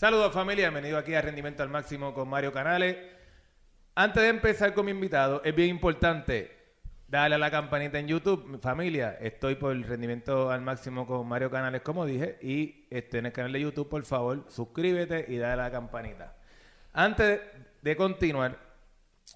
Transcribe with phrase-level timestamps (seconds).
[0.00, 2.96] Saludos familia, bienvenido aquí a Rendimiento al Máximo con Mario Canales.
[3.94, 6.50] Antes de empezar con mi invitado, es bien importante
[7.06, 8.58] darle a la campanita en YouTube.
[8.62, 13.26] Familia, estoy por el Rendimiento al Máximo con Mario Canales, como dije, y este, en
[13.26, 16.34] el canal de YouTube, por favor, suscríbete y dale a la campanita.
[16.94, 17.42] Antes
[17.82, 18.58] de continuar,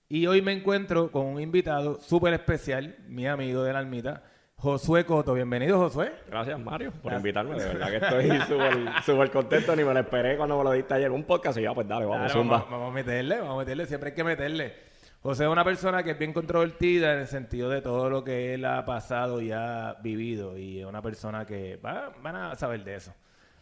[0.09, 4.23] Y hoy me encuentro con un invitado súper especial, mi amigo de la almita,
[4.61, 5.35] Josué Coto.
[5.35, 6.11] Bienvenido, Josué.
[6.27, 7.59] Gracias, Mario, por invitarme.
[7.59, 9.75] De verdad que estoy súper súper contento.
[9.75, 11.59] Ni me lo esperé cuando me lo diste ayer un podcast.
[11.59, 14.15] Y ya, pues dale, vamos, Claro, vamos, vamos a meterle, vamos a meterle, siempre hay
[14.15, 14.73] que meterle.
[15.21, 18.55] José es una persona que es bien controvertida en el sentido de todo lo que
[18.55, 20.57] él ha pasado y ha vivido.
[20.57, 23.13] Y es una persona que va- van a saber de eso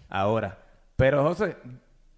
[0.07, 0.57] ahora.
[0.95, 1.57] Pero José,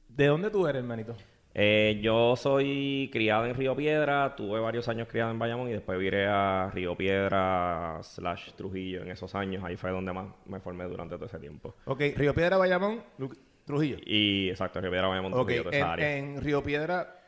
[0.07, 1.15] ¿de dónde tú eres, hermanito?
[1.59, 4.35] Eh, yo soy criado en Río Piedra.
[4.35, 9.09] Tuve varios años criado en Bayamón y después viré a Río Piedra slash Trujillo en
[9.09, 9.63] esos años.
[9.63, 11.73] Ahí fue donde más me formé durante todo ese tiempo.
[11.85, 13.01] Ok, Río Piedra, Bayamón,
[13.65, 13.97] Trujillo.
[14.05, 16.17] Y exacto, Río Piedra, Bayamón, Ok, Trujillo, en, área.
[16.17, 17.21] en Río Piedra,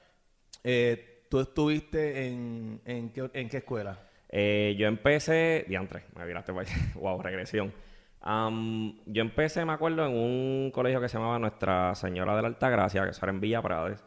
[0.64, 3.98] eh, ¿tú estuviste en, en, qué, en qué escuela?
[4.30, 6.52] Eh, yo empecé, diantre, me viraste
[6.94, 7.74] wow, regresión.
[8.22, 12.50] Am, yo empecé, me acuerdo, en un colegio que se llamaba Nuestra Señora de la
[12.50, 14.04] Altagracia, que eso era en Villa Prades.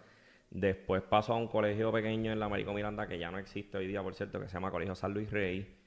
[0.55, 3.87] Después paso a un colegio pequeño en la Américo Miranda, que ya no existe hoy
[3.87, 5.79] día, por cierto, que se llama Colegio San Luis Rey.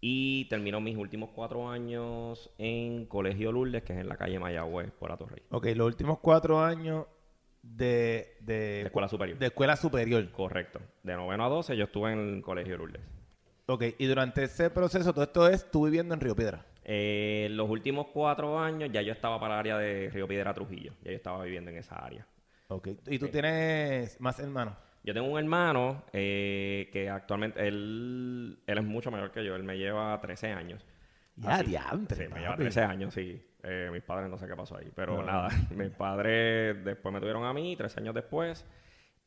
[0.00, 4.90] Y termino mis últimos cuatro años en Colegio Lourdes, que es en la calle Mayagüez,
[4.92, 5.42] por Atorrey.
[5.50, 7.06] Ok, los últimos cuatro años
[7.62, 9.38] de, de, De escuela superior.
[9.38, 10.30] de escuela superior.
[10.30, 10.80] Correcto.
[11.02, 13.02] De noveno a 12 yo estuve en el Colegio Lourdes.
[13.66, 16.66] Ok, y durante ese proceso, todo esto es tú viviendo en Río Piedra.
[16.84, 20.92] Eh, los últimos cuatro años ya yo estaba para el área de Río Piedra Trujillo.
[21.02, 22.26] Ya yo estaba viviendo en esa área.
[22.68, 24.74] Ok, y tú tienes más hermanos.
[25.02, 29.54] Yo tengo un hermano eh, que actualmente, él, él es mucho mayor que yo.
[29.54, 30.84] Él me lleva 13 años.
[31.36, 31.66] Ya, Así.
[31.66, 32.62] diantre, Sí, me lleva papi.
[32.62, 33.42] 13 años, sí.
[33.62, 34.90] Eh, mis padres no sé qué pasó ahí.
[34.94, 35.24] Pero No.
[35.24, 38.64] nada, mis padres después me tuvieron a mí, 13 años después.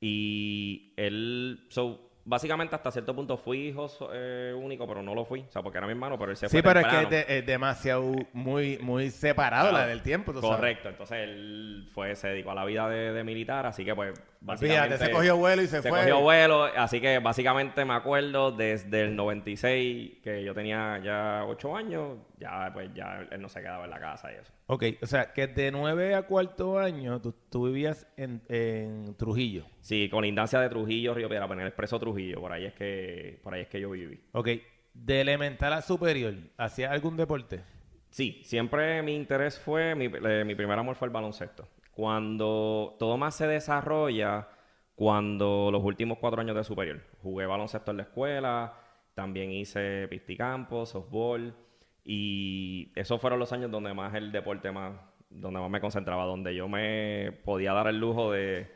[0.02, 5.40] Y él, so, básicamente hasta cierto punto fui hijo eh, único, pero no lo fui.
[5.48, 7.10] O sea, porque era mi hermano, pero él se Sí, fue pero es que es,
[7.10, 9.86] de- es demasiado, muy, muy separado Claro.
[9.86, 10.58] la del tiempo, tú sabes.
[10.58, 14.14] Correcto, entonces él fue, se dedicó a la vida de, de militar, así que pues
[14.60, 16.00] Fíjate, se cogió vuelo y se, se fue.
[16.00, 21.76] cogió vuelo, así que básicamente me acuerdo desde el 96, que yo tenía ya 8
[21.76, 24.54] años, ya pues ya él no se quedaba en la casa y eso.
[24.68, 29.66] Ok, o sea, que de nueve a cuarto año tú, tú vivías en, en Trujillo.
[29.82, 33.40] Sí, con instancia de Trujillo, Río Piedra, en el Expreso Trujillo, por ahí es que,
[33.44, 34.20] por ahí es que yo viví.
[34.34, 34.50] Ok,
[34.94, 37.64] de elemental a superior, ¿hacías algún deporte?
[38.10, 41.68] Sí, siempre mi interés fue, mi, eh, mi primer amor fue el baloncesto.
[41.98, 44.50] Cuando todo más se desarrolla,
[44.94, 48.74] cuando los últimos cuatro años de superior, jugué baloncesto en la escuela,
[49.16, 51.56] también hice pisticampo, softball,
[52.04, 54.94] y esos fueron los años donde más el deporte más,
[55.32, 58.72] donde más me concentraba, donde yo me podía dar el lujo de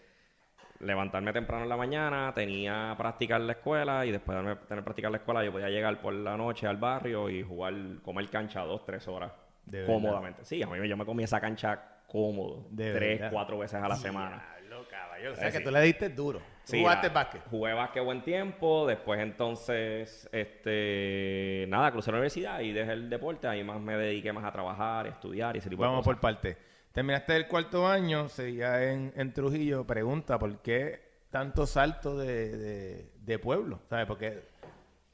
[0.79, 5.09] levantarme temprano en la mañana, tenía práctica en la escuela y después de tener práctica
[5.09, 8.61] en la escuela yo podía llegar por la noche al barrio y jugar, comer cancha
[8.61, 9.31] dos, tres horas
[9.63, 10.43] De cómodamente.
[10.43, 13.31] Sí, a mí yo me comí esa cancha cómodo, De tres, verdad.
[13.31, 14.43] cuatro veces a la semana.
[14.59, 15.31] Diablo, caballo.
[15.31, 15.63] O sea, que sí.
[15.63, 16.41] tú le diste duro.
[16.63, 17.41] Sí, jugaste la- básquet.
[17.49, 23.47] Jugué básquet buen tiempo, después entonces, este, nada, crucé la universidad y dejé el deporte,
[23.47, 26.21] ahí más me dediqué más a trabajar, estudiar y ese tipo Vamos de por cosas.
[26.35, 26.57] parte.
[26.91, 29.85] Terminaste el cuarto año, seguía en, en Trujillo.
[29.87, 33.79] Pregunta, ¿por qué tanto salto de, de, de pueblo?
[33.89, 34.05] ¿Sabes?
[34.05, 34.43] Porque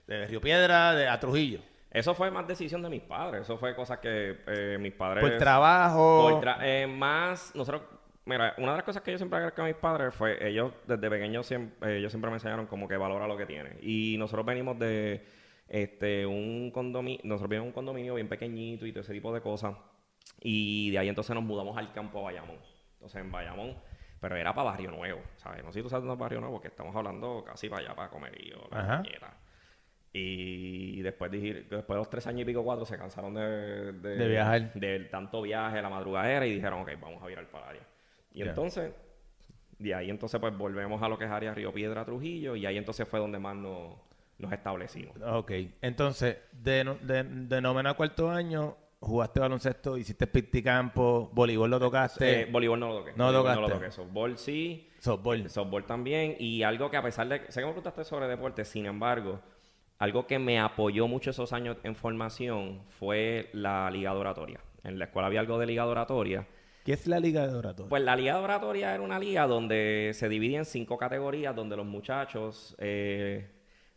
[0.07, 1.59] de Río Piedra de, a Trujillo.
[1.89, 5.23] Eso fue más decisión de mis padres, eso fue cosas que eh, mis padres...
[5.23, 6.29] Por trabajo.
[6.29, 7.81] Por tra- eh, más, nosotros,
[8.25, 11.09] mira, una de las cosas que yo siempre agradezco a mis padres fue, ellos desde
[11.09, 13.77] pequeños siempre, ellos siempre me enseñaron como que valora lo que tiene.
[13.81, 15.25] Y nosotros venimos de
[15.69, 19.41] este un condominio, nosotros venimos de un condominio bien pequeñito y todo ese tipo de
[19.41, 19.75] cosas.
[20.41, 22.57] Y de ahí entonces nos mudamos al campo a Bayamón.
[22.93, 23.77] Entonces en Bayamón,
[24.19, 25.63] pero era para Barrio Nuevo, ¿sabes?
[25.63, 27.95] No sé si tú sabes dónde es Barrio Nuevo, porque estamos hablando casi para allá,
[27.95, 29.37] para Comerío, la.
[30.13, 34.27] Y después, dije- después de los tres años y pico, cuatro, se cansaron de, De
[34.27, 34.73] viajar.
[34.73, 37.81] del tanto viaje, la madrugadera, y dijeron, ok, vamos a virar para área.
[38.33, 38.91] Y entonces,
[39.77, 42.77] de ahí entonces pues volvemos a lo que es área Río Piedra, Trujillo, y ahí
[42.77, 43.93] entonces fue donde más nos,
[44.39, 45.15] nos establecimos.
[45.23, 45.51] Ok.
[45.81, 50.27] Entonces, de, de, de noveno a cuarto año, jugaste baloncesto, hiciste
[50.63, 52.41] campo, voleibol lo tocaste.
[52.41, 53.11] Eh, voleibol no lo toqué.
[53.15, 53.61] No lo tocaste.
[53.61, 53.91] No lo toqué.
[53.91, 54.89] Softball sí.
[54.99, 55.47] Softball.
[55.49, 56.35] Softball también.
[56.39, 57.39] Y algo que a pesar de...
[57.51, 59.39] Sé que me preguntaste sobre deporte, sin embargo,
[59.99, 64.59] algo que me apoyó mucho esos años en formación fue la liga de oratoria.
[64.83, 66.47] En la escuela había algo de liga de oratoria.
[66.85, 67.89] ¿Qué es la liga de oratoria?
[67.89, 71.75] Pues la liga de oratoria era una liga donde se dividía en cinco categorías, donde
[71.75, 73.49] los muchachos eh,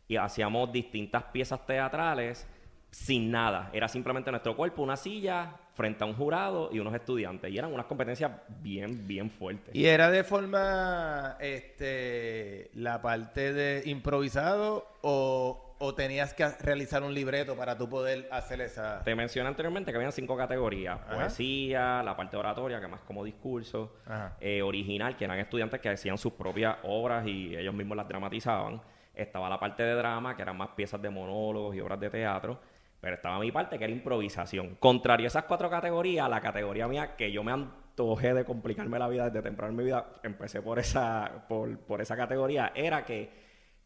[0.08, 2.49] y hacíamos distintas piezas teatrales
[2.91, 3.70] sin nada.
[3.73, 7.50] Era simplemente nuestro cuerpo, una silla, frente a un jurado y unos estudiantes.
[7.52, 9.75] Y eran unas competencias bien, bien fuertes.
[9.75, 17.15] ¿Y era de forma, este, la parte de improvisado o, o tenías que realizar un
[17.15, 19.03] libreto para tú poder hacer esa...
[19.03, 21.00] Te mencioné anteriormente que habían cinco categorías.
[21.00, 21.15] Ajá.
[21.15, 23.94] Poesía, la parte oratoria, que más como discurso.
[24.41, 28.82] Eh, original, que eran estudiantes que hacían sus propias obras y ellos mismos las dramatizaban.
[29.15, 32.61] Estaba la parte de drama, que eran más piezas de monólogos y obras de teatro.
[33.00, 34.75] Pero estaba mi parte, que era improvisación.
[34.75, 39.09] Contrario a esas cuatro categorías, la categoría mía, que yo me antojé de complicarme la
[39.09, 43.31] vida desde temprano en mi vida, empecé por esa, por, por esa categoría, era que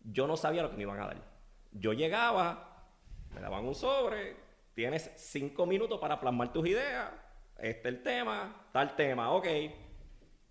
[0.02, 1.33] yo no sabía lo que me iban a dar.
[1.74, 2.86] Yo llegaba,
[3.34, 4.36] me daban un sobre,
[4.74, 7.10] tienes cinco minutos para plasmar tus ideas,
[7.58, 9.46] este es el tema, tal tema, ok,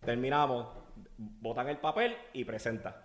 [0.02, 0.68] terminamos,
[1.18, 3.04] botan el papel y presenta.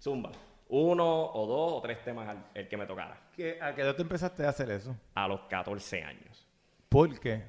[0.00, 0.30] Zumba.
[0.68, 3.20] Uno o dos o tres temas al, el que me tocara.
[3.34, 4.96] ¿Qué- ¿A qué edad tú empezaste a hacer eso?
[5.14, 6.46] A los 14 años.
[6.88, 7.42] ¿Por qué?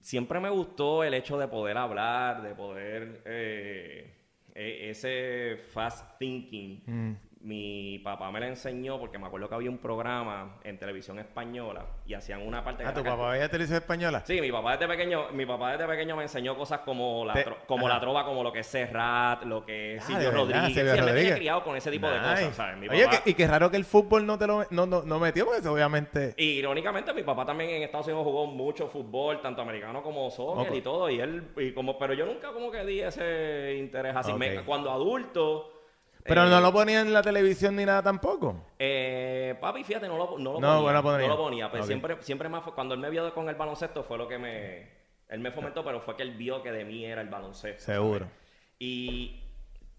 [0.00, 3.22] Siempre me gustó el hecho de poder hablar, de poder...
[3.24, 4.16] eh,
[4.54, 6.82] e- ese fast thinking.
[6.86, 7.12] Mm.
[7.42, 11.86] Mi papá me lo enseñó porque me acuerdo que había un programa en televisión española
[12.04, 12.82] y hacían una parte...
[12.82, 14.22] que ¿A Ah, tu papá veía televisión española?
[14.26, 17.46] Sí, mi papá desde pequeño, mi papá desde pequeño me enseñó cosas como la, Te-
[17.46, 17.94] tro- como ajá.
[17.94, 20.66] la trova, como lo que es Serrat, lo que es Ah, Silvio Rodríguez.
[20.74, 21.22] Silvio Sí, me Rodríguez.
[21.24, 22.76] tenía criado con ese tipo de cosas, ¿sabes?
[22.76, 25.02] Mi Oye, papá- que- y qué raro que el fútbol no te lo no, no,
[25.02, 26.34] no metió, porque eso obviamente...
[26.36, 30.74] Y irónicamente, mi papá también en Estados Unidos jugó mucho fútbol, tanto americano como soccer
[30.74, 34.34] y todo, y él, y como, pero yo nunca como que di ese interés así.
[34.34, 35.76] Me- cuando adulto...
[36.24, 38.66] Pero eh, no lo ponían en la televisión ni nada tampoco.
[38.78, 40.80] Eh, papi, fíjate, no lo, no lo No, ponía.
[40.82, 41.28] bueno, ponía.
[41.28, 41.70] No lo ponía.
[41.70, 41.86] Pero Ok.
[41.88, 44.88] siempre, siempre más fue- cuando él me vio con el baloncesto fue lo que me.
[45.28, 47.84] Él me fomentó, pero fue que él vio que de mí era el baloncesto.
[47.84, 48.20] Seguro.
[48.26, 48.34] ¿sabes?
[48.80, 49.42] Y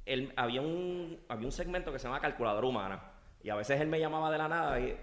[0.06, 3.02] él, había, un, había un segmento que se llama Calculadora Humana.
[3.44, 4.98] Y a veces él me llamaba de la nada y,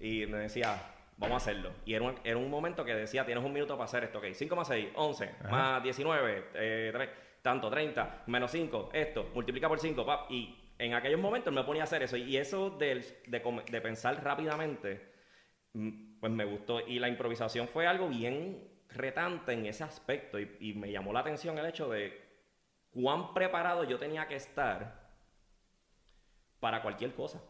[0.00, 0.76] y me decía,
[1.16, 1.70] vamos a hacerlo.
[1.86, 4.18] Y era un, era un momento que decía, tienes un minuto para hacer esto.
[4.18, 6.92] Ok, 5 más 6, 11, más 19, eh,
[7.42, 10.30] tanto, 30, menos 5, esto, multiplica por 5, pap.
[10.30, 12.16] Y en aquellos momentos me ponía a hacer eso.
[12.16, 15.12] Y eso de, come- de pensar rápidamente,
[15.74, 16.80] mm, pues me gustó.
[16.86, 20.38] Y la improvisación fue algo bien retante en ese aspecto.
[20.38, 22.28] Y, y me llamó la atención el hecho de
[22.90, 25.00] cuán preparado yo tenía que estar
[26.60, 27.40] para cualquier cosa.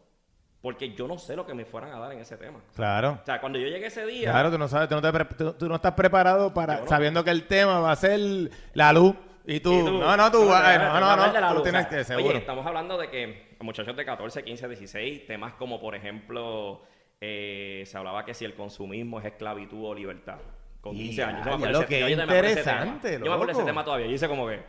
[0.62, 2.60] Porque yo no sé lo que me fueran a dar en ese tema.
[2.76, 3.18] Claro.
[3.22, 5.24] O sea, cuando yo llegué ese día, Claro, tú no sabes, tú no, te pre-
[5.24, 6.86] tú- tú no estás preparado para, no.
[6.86, 8.20] sabiendo que el tema va a ser
[8.74, 9.14] la luz.
[9.46, 12.28] Y tú, no, no, tú, no, no, no, tú tienes que, seguro.
[12.28, 16.82] Oye, estamos hablando de que muchachos de 14, 15, 16, temas como, por ejemplo,
[17.20, 20.38] eh, se hablaba que si el consumismo es esclavitud o libertad.
[20.80, 21.70] Con 15 Ya, años.
[21.72, 23.12] lo que interesante.
[23.14, 24.06] Yo me acuerdo de ese tema todavía.
[24.06, 24.60] Yo hice como que...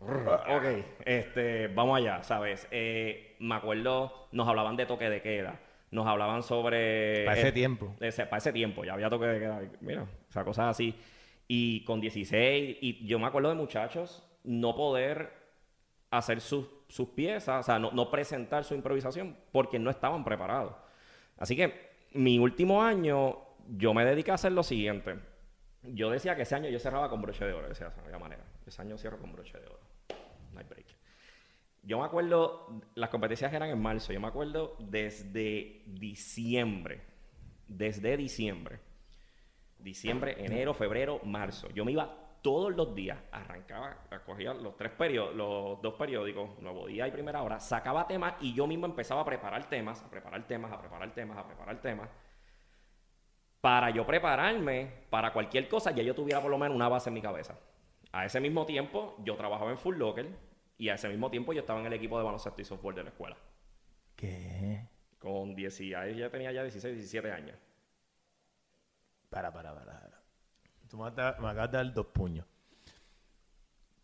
[0.00, 0.64] Ok,
[1.04, 2.68] este, vamos allá, ¿sabes?
[2.70, 5.58] Eh, me acuerdo, nos hablaban de toque de queda.
[5.90, 7.24] Nos hablaban sobre...
[7.24, 7.94] Para ese eh, tiempo.
[8.00, 9.60] ese- para ese tiempo, ya había toque de queda.
[9.80, 10.94] Mira, o sea, cosas así.
[11.48, 15.32] Y con 16, y yo me acuerdo de muchachos no poder
[16.10, 20.74] hacer sus, sus piezas, o sea, no, no presentar su improvisación porque no estaban preparados.
[21.38, 23.38] Así que mi último año,
[23.76, 25.18] yo me dediqué a hacer lo siguiente.
[25.82, 28.44] Yo decía que ese año yo cerraba con broche de oro, decía, no había manera.
[28.66, 29.80] Ese año cierro con broche de oro.
[30.52, 30.86] No hay break.
[31.82, 37.00] Yo me acuerdo, las competencias eran en marzo, yo me acuerdo desde diciembre,
[37.66, 38.80] desde diciembre,
[39.78, 41.68] diciembre, enero, febrero, marzo.
[41.70, 46.86] Yo me iba todos los días, arrancaba, cogía los tres periodos, los dos periódicos, Nuevo
[46.86, 50.46] Día y Primera Hora, sacaba temas y yo mismo empezaba a preparar temas, a preparar
[50.46, 52.08] temas, a preparar temas, a preparar temas.
[53.60, 57.14] Para yo prepararme para cualquier cosa, ya yo tuviera por lo menos una base en
[57.14, 57.58] mi cabeza.
[58.12, 60.28] A ese mismo tiempo, yo trabajaba en Full Locker
[60.78, 63.02] y a ese mismo tiempo yo estaba en el equipo de baloncesto y softball de
[63.02, 63.36] la escuela.
[64.14, 64.88] ¿Qué?
[65.18, 67.58] Con 10, y ahí ya tenía ya 16, 17 años.
[69.28, 69.92] Para, para, para.
[70.00, 70.20] para.
[70.88, 72.46] Tú me acabas me acabas de dar dos puños.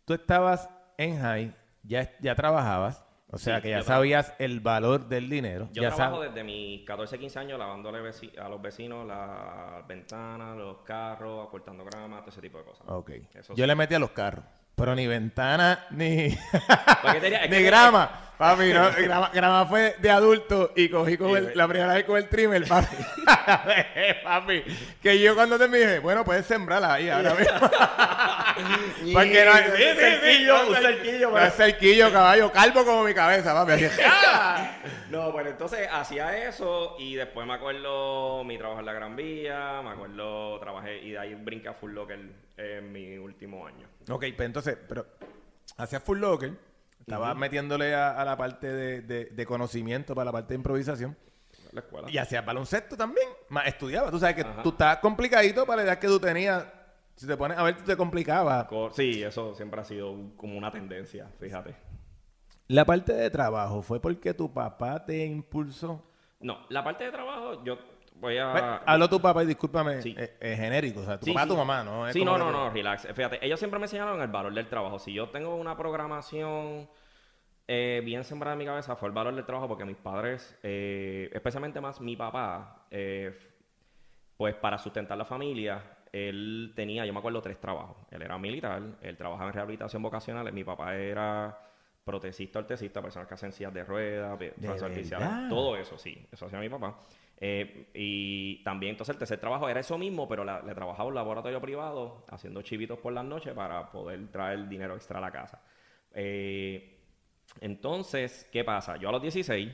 [0.05, 5.07] Tú estabas en high, ya, ya trabajabas, o sea Sí, que ya sabías el valor
[5.07, 5.67] del dinero.
[5.73, 7.97] Yo ya trabajo desde mis 14, 15 años lavándole
[8.37, 12.85] a los vecinos las ventanas, los carros, acortando grama, todo ese tipo de cosas.
[12.87, 13.09] Ok.
[13.33, 13.67] Eso Yo sí.
[13.67, 14.45] le metí a los carros.
[14.75, 16.29] Pero ni ventana, ni,
[17.01, 18.21] ¿Por qué tenía- es ni grama.
[18.37, 22.17] Papi, no, grama, grama fue de adulto y cogí con el- la primera vez con
[22.17, 22.93] el trimmer, papi.
[24.25, 24.63] papi,
[25.01, 29.13] que yo cuando te dije, bueno, puedes sembrarla ahí ahora mismo.
[29.13, 29.63] Porque no hay...
[29.69, 33.85] Un cerquillo, un cerquillo, No pero- es cerquillo, caballo, calvo como mi cabeza, papi.
[34.05, 34.71] ¡ah!
[35.09, 39.79] No, bueno, entonces hacía eso y después me acuerdo mi trabajo en la Gran Vía,
[39.81, 42.19] me acuerdo trabajé y de ahí brinqué a Full Locker
[42.57, 43.87] en mi último año.
[44.09, 45.05] Ok, pues entonces, pero
[45.77, 46.53] hacías full locker,
[46.99, 51.15] estabas metiéndole a, a la parte de, de- de conocimiento para la parte de improvisación
[51.71, 52.09] La escuela.
[52.09, 54.11] y hacías baloncesto también, más estudiabas.
[54.11, 54.63] Tú sabes que Ajá.
[54.63, 56.65] tú estabas complicadito para la edad que tú tenías.
[57.15, 58.65] Si te pones a ver, tú te complicabas.
[58.65, 61.75] Co- Sí, eso siempre ha sido como una tendencia, fíjate.
[62.67, 66.03] La parte de trabajo fue porque tu papá te impulsó.
[66.39, 67.77] No, la parte de trabajo, yo
[68.19, 68.77] voy a...
[68.85, 70.15] Hablo tu papá y discúlpame, Sí.
[70.17, 71.01] es, es genérico.
[71.01, 71.49] O sea, tu Sí, papá, sí.
[71.49, 72.07] tu mamá, ¿no?
[72.07, 73.07] Es Sí, no, no, no, relax.
[73.13, 74.99] Fíjate, ellos siempre me enseñaron el valor del trabajo.
[74.99, 76.87] Si yo tengo una programación
[77.67, 81.29] eh, bien sembrada en mi cabeza, fue el valor del trabajo porque mis padres, eh,
[81.33, 83.37] especialmente más mi papá, eh,
[84.37, 85.81] pues para sustentar la familia,
[86.11, 87.97] él tenía, yo me acuerdo, tres trabajos.
[88.11, 91.59] Él era militar, él trabajaba en rehabilitación vocacional, mi papá era
[92.03, 95.49] protecista, ortesista, personas que hacen sillas de ruedas, ¿De pasos artificiales, verdad?
[95.49, 96.95] todo eso, sí, eso hacía mi papá.
[97.37, 101.15] Eh, y también, entonces, el tercer trabajo era eso mismo, pero le trabajaba en un
[101.15, 105.61] laboratorio privado, haciendo chivitos por las noches para poder traer dinero extra a la casa.
[106.13, 106.97] Eh,
[107.61, 108.97] entonces, ¿qué pasa?
[108.97, 109.71] Yo a los 16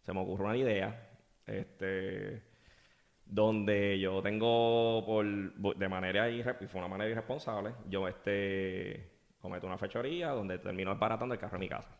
[0.00, 1.10] se me ocurre una idea,
[1.46, 2.42] este,
[3.24, 5.24] donde yo tengo por,
[5.76, 10.90] de manera irre- y fue una manera irresponsable, yo este cometo una fechoría donde termino
[10.90, 11.90] desbaratando el carro de mi casa.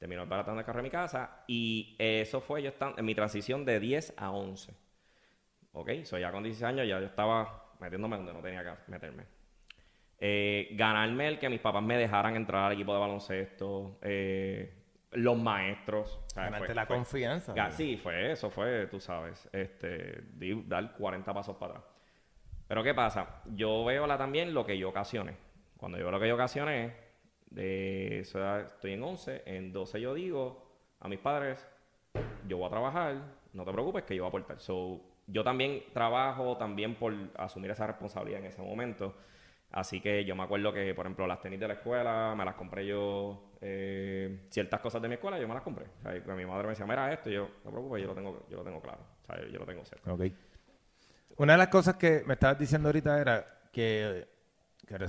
[0.00, 3.80] Desbaratando el carro de mi casa y eso fue yo estando en mi transición de
[3.80, 4.74] 10 a 11.
[5.72, 5.90] ¿Ok?
[6.04, 9.24] So ya con 16 años ya yo estaba metiéndome donde no tenía que meterme.
[10.18, 14.72] Eh, ganarme el que mis papás me dejaran entrar al equipo de baloncesto, eh,
[15.12, 16.20] los maestros.
[16.28, 16.50] ¿sabes?
[16.50, 17.70] Ganarte Fue- la fue- confianza.
[17.70, 21.90] Sí, fue eso, fue, tú sabes, este, di- dar 40 pasos para atrás.
[22.68, 23.42] Pero ¿qué pasa?
[23.54, 25.36] Yo veo la, también lo que yo ocasioné.
[25.76, 26.94] Cuando yo veo lo que yo ocasioné,
[27.50, 30.66] de edad estoy en 11, en 12 yo digo
[31.00, 31.66] a mis padres,
[32.46, 33.16] yo voy a trabajar,
[33.52, 34.60] no te preocupes que yo voy a aportar.
[34.60, 39.14] So, yo también trabajo también por asumir esa responsabilidad en ese momento.
[39.72, 42.54] Así que yo me acuerdo que, por ejemplo, las tenis de la escuela me las
[42.54, 43.52] compré yo.
[43.60, 45.86] eh, ciertas cosas de mi escuela yo me las compré.
[45.98, 48.14] O sea, mi madre me decía, mira esto, y yo, no te preocupes, yo lo
[48.14, 49.00] tengo, yo lo tengo claro.
[49.22, 50.12] O sea, yo lo tengo cerca.
[50.12, 50.22] Ok.
[51.38, 54.26] Una de las cosas que me estabas diciendo ahorita era que,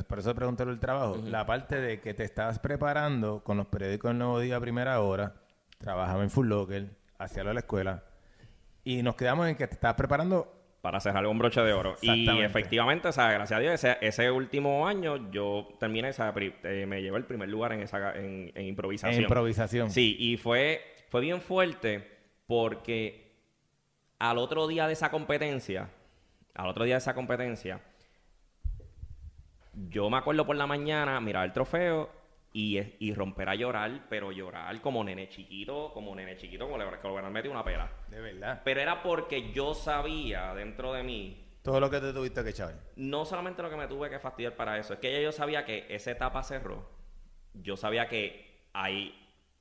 [0.07, 4.11] por eso pregunté el trabajo, la parte de que te estabas preparando con los periódicos
[4.11, 5.35] El Nuevo Día a primera hora,
[5.77, 6.87] trabajaba en Full Locker,
[7.19, 8.03] hacía lo de la escuela,
[8.83, 11.95] y nos quedamos en que te estabas preparando para cerrar con broche de oro.
[12.01, 16.33] Y efectivamente, o sea, gracias a Dios, ese, ese último año yo terminé, o sea,
[16.35, 19.15] eh, me llevé el primer lugar en esa en, en improvisación.
[19.15, 19.89] en improvisación.
[19.89, 22.09] Sí, y fue, fue bien fuerte
[22.47, 23.35] porque
[24.17, 25.89] al otro día de esa competencia,
[26.55, 27.81] al otro día de esa competencia,
[29.89, 32.09] yo me acuerdo por la mañana mirar el trofeo
[32.53, 36.85] y, y romper a llorar, pero llorar como nene chiquito, como nene chiquito, como le,
[36.85, 37.89] como le hubieran metido una pela.
[38.07, 38.61] De verdad.
[38.63, 42.73] Pero era porque yo sabía dentro de mí, Todo lo que te tuviste que echar.
[42.95, 45.65] no solamente lo que me tuve que fastidiar para eso, es que ya yo sabía
[45.65, 46.89] que esa etapa cerró.
[47.53, 49.13] Yo sabía que ahí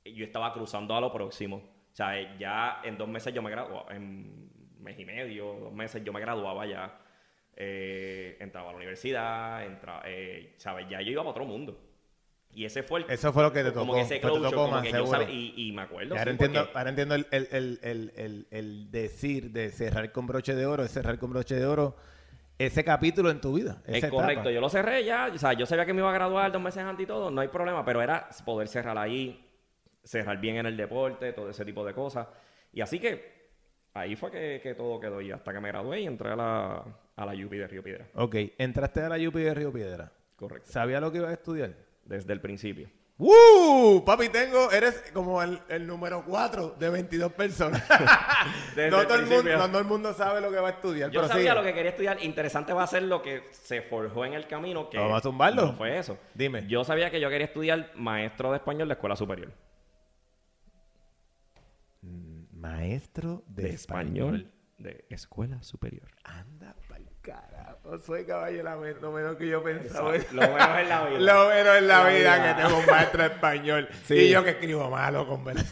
[0.05, 1.57] yo estaba cruzando a lo próximo.
[1.91, 6.03] O sea, ya en dos meses yo me graduaba, en mes y medio, dos meses
[6.03, 6.97] yo me graduaba ya.
[7.59, 10.87] Eh, entraba a la universidad, entraba, eh, ¿sabes?
[10.89, 11.79] Ya yo iba a otro mundo.
[12.53, 13.05] Y ese fue el...
[13.09, 13.95] Eso fue lo que te como tocó.
[13.95, 16.17] que ese te closure, tocó como más, que yo sabía- y, y me acuerdo, Y
[16.17, 20.11] ahora, sí, entiendo, porque- ahora entiendo el, el- el- el- el- el decir de cerrar
[20.11, 21.95] con broche de oro, es cerrar con broche de oro
[22.59, 23.81] ese capítulo en tu vida.
[23.85, 24.51] Es correcto, etapa.
[24.51, 26.83] yo lo cerré ya, o sea, yo sabía que me iba a graduar dos meses
[26.83, 29.43] antes y todo, no hay problema, pero era poder cerrar ahí,
[30.03, 32.27] cerrar bien en el deporte, todo ese tipo de cosas.
[32.73, 33.36] Y así que
[33.99, 36.83] ahí fue que, que todo quedó y hasta que me gradué y entré a la,
[37.15, 38.07] a la UP de Río Piedra.
[38.15, 40.11] Ok, entraste a la UP de Río Piedra.
[40.35, 40.71] Correcto.
[40.71, 41.73] ¿Sabía lo que ibas a estudiar?
[42.05, 42.89] Desde el principio.
[43.19, 44.03] ¡Uh!
[44.05, 47.83] Papi, tengo, eres como el, el número 4 de 22 personas.
[48.91, 51.09] No, todo el mundo, no todo el mundo sabe lo que va a estudiar.
[51.09, 51.55] Yo pero sabía sigue.
[51.55, 52.23] lo que quería estudiar.
[52.23, 54.87] Interesante va a ser lo que se forjó en el camino.
[54.87, 55.63] Que Vamos a tumbarlo.
[55.65, 56.15] No fue eso.
[56.35, 56.63] Dime.
[56.67, 59.51] Yo sabía que yo quería estudiar maestro de español de escuela superior.
[62.71, 64.35] Maestro de, De español.
[64.35, 66.07] español de escuela superior.
[66.23, 67.97] Anda pa'l carajo.
[67.99, 70.11] Soy caballo la lo menos que yo pensaba.
[70.31, 71.19] Lo menos en la vida.
[71.19, 72.55] Lo menos en la, La vida, vida.
[72.55, 73.89] que tengo un maestro de español.
[74.03, 74.13] Sí.
[74.15, 75.65] Y yo que escribo malo con verdad.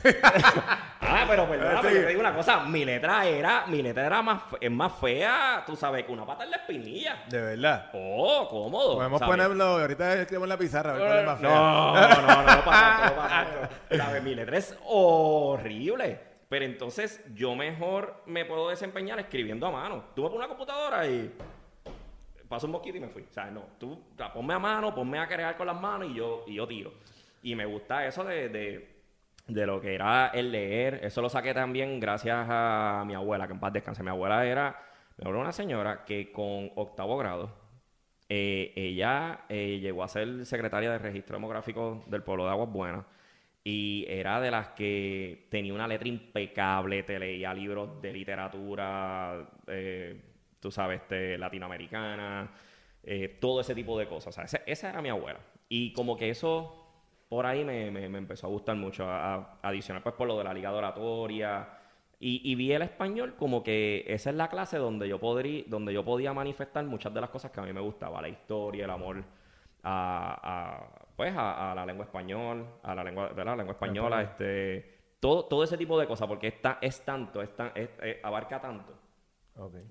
[1.02, 1.96] Ah, pero perdóname, Sí.
[1.96, 5.64] yo te digo una cosa, mi letra era, mi letra era más, es más fea,
[5.68, 7.24] tú sabes, que una pata en la espinilla.
[7.30, 7.92] De verdad.
[7.94, 8.96] Oh, cómodo.
[8.96, 9.32] Podemos ¿sabes?
[9.38, 11.50] ponerlo, ahorita escribimos en la pizarra, a ver cuál es más fea.
[11.50, 13.62] No, no, no, no,
[13.92, 13.98] no.
[14.04, 14.24] ¿Sabes?
[14.24, 16.35] Mi letra es horrible.
[16.56, 20.06] Pero entonces yo mejor me puedo desempeñar escribiendo a mano.
[20.16, 21.30] Tú me pones una computadora y
[22.48, 23.24] paso un mosquito y me fui.
[23.24, 26.14] O sea, no, tú o ponme a mano, ponme a crear con las manos y
[26.14, 26.94] yo, y yo tiro.
[27.44, 28.48] Y me gusta eso de,
[29.48, 31.02] de, lo que era el leer.
[31.04, 34.02] Eso lo saqué también gracias a mi abuela, que en paz descanse.
[34.02, 34.82] Mi abuela era,
[35.18, 37.50] mi una señora que con octavo grado,
[38.30, 43.06] eh, ella eh, llegó a ser secretaria de registro demográfico del pueblo de Aguas Buenas
[43.66, 50.22] y era de las que tenía una letra impecable, te leía libros de literatura, eh,
[50.62, 52.52] tú sabes, este, latinoamericana,
[53.04, 54.28] eh, todo ese tipo de cosas.
[54.30, 55.40] O sea, ese- esa era mi abuela.
[55.70, 56.82] Y como que eso
[57.30, 60.38] por ahí me, me- me empezó a gustar mucho, a, a- adicional pues por lo
[60.38, 61.68] de la liga de oratoria.
[62.20, 65.94] Y, y vi el español como que esa es la clase donde yo, podría, donde
[65.94, 68.92] yo podía manifestar muchas de las cosas que a mí me gustaba, la historia, el
[68.92, 69.24] amor
[69.88, 73.54] a, a, pues a, a la lengua español, a la lengua, ¿verdad?
[73.54, 77.56] La lengua española, este, todo, todo ese tipo de cosas, porque está, es tanto, es
[77.56, 78.94] tan- es- es- abarca tanto,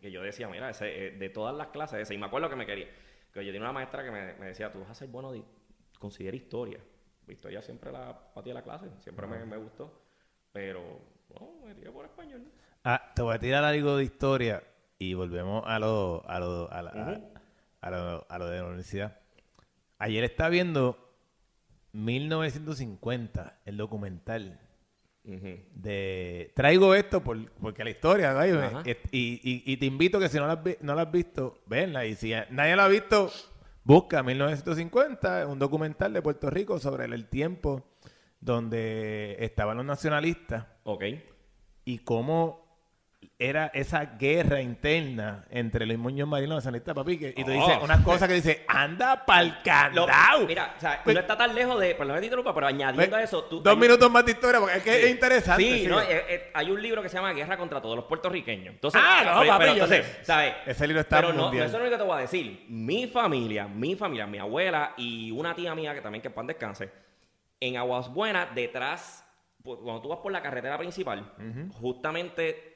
[0.01, 2.57] que yo decía, mira, ese, eh, de todas las clases, ese, y me acuerdo que
[2.57, 2.87] me quería,
[3.33, 5.43] que yo tenía una maestra que me, me decía, tú vas a ser bueno, de,
[5.99, 6.79] considera historia.
[7.27, 9.91] Historia siempre la patía de la clase, siempre me, me gustó,
[10.53, 10.83] pero,
[11.41, 12.45] no, me tiré por español.
[12.85, 14.63] Ah, te voy a tirar algo de historia
[14.99, 17.21] y volvemos a lo, a lo, a la- a-
[17.81, 19.19] a lo, a lo de la universidad.
[19.99, 20.99] Ayer estaba viendo
[21.93, 24.61] 1950, el documental
[25.25, 26.53] de...
[26.55, 28.35] Traigo esto por, porque la historia,
[28.85, 32.05] y, y- y te invito que si no la, has no la has visto, venla.
[32.05, 33.31] Y si nadie la ha visto,
[33.85, 37.85] busca 1950, un documental de Puerto Rico sobre el, el tiempo
[38.41, 41.05] donde estaban los nacionalistas Ok.
[41.87, 42.64] y cómo
[43.37, 47.19] era esa guerra interna entre Luis Muñoz Marín y los nacionalistas, papi.
[47.19, 47.55] que- y tú Oh.
[47.55, 50.47] dices unas cosas que dices, anda pa'l candado.
[50.47, 53.17] mira, o sea, Pues- no está tan lejos de, perdón que te interrumpa, pero añadiendo
[53.17, 53.61] Ve, a eso, tú...
[53.61, 55.05] Dos hay minutos más de historia, porque es que Sí.
[55.07, 55.63] es interesante.
[55.65, 55.87] Sí, sí.
[55.89, 58.75] no, eh, eh, hay un libro que se llama Guerra contra todos los puertorriqueños.
[58.75, 60.25] Entonces, Ah, no, pero, papi, pero yo entonces, sé.
[60.25, 60.55] ¿sabes?
[60.67, 62.65] Ese libro está Pero no, no eso es lo único que te voy a decir.
[62.69, 66.89] Mi familia, mi familia, mi abuela y una tía mía que también que pan descanse,
[67.59, 69.27] en Aguas Buenas, detrás,
[69.63, 71.33] pues, cuando tú vas por la carretera principal,
[71.73, 72.74] justamente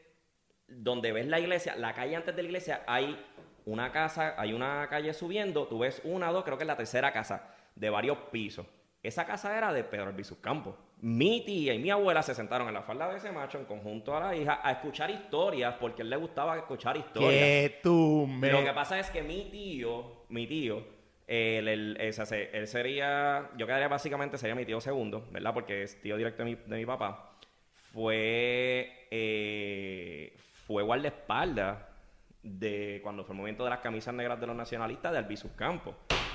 [0.69, 3.19] donde ves la iglesia, la calle antes de la iglesia, hay
[3.65, 7.13] una casa, hay una calle subiendo, tú ves una, dos, creo que es la tercera
[7.13, 8.67] casa, de varios pisos.
[9.03, 10.75] Esa casa era de Pedro Albizu Campos.
[11.01, 14.17] Mi tía y mi abuela se sentaron en la falda de ese macho en conjunto
[14.17, 17.33] a la hija a escuchar historias porque a él le gustaba escuchar historias.
[17.33, 18.51] Que tú me...
[18.51, 20.85] Lo que pasa es que mi tío, mi tío,
[21.29, 25.55] él, él sería, yo quedaría básicamente, sería mi tío segundo, ¿verdad?
[25.55, 27.37] Porque es tío directo de mi, de mi papá.
[27.93, 30.37] Fue, eh,
[30.69, 31.79] fue guardaespaldas
[32.43, 35.95] de cuando fue el momento de las camisas negras de los nacionalistas de Albizus Campos.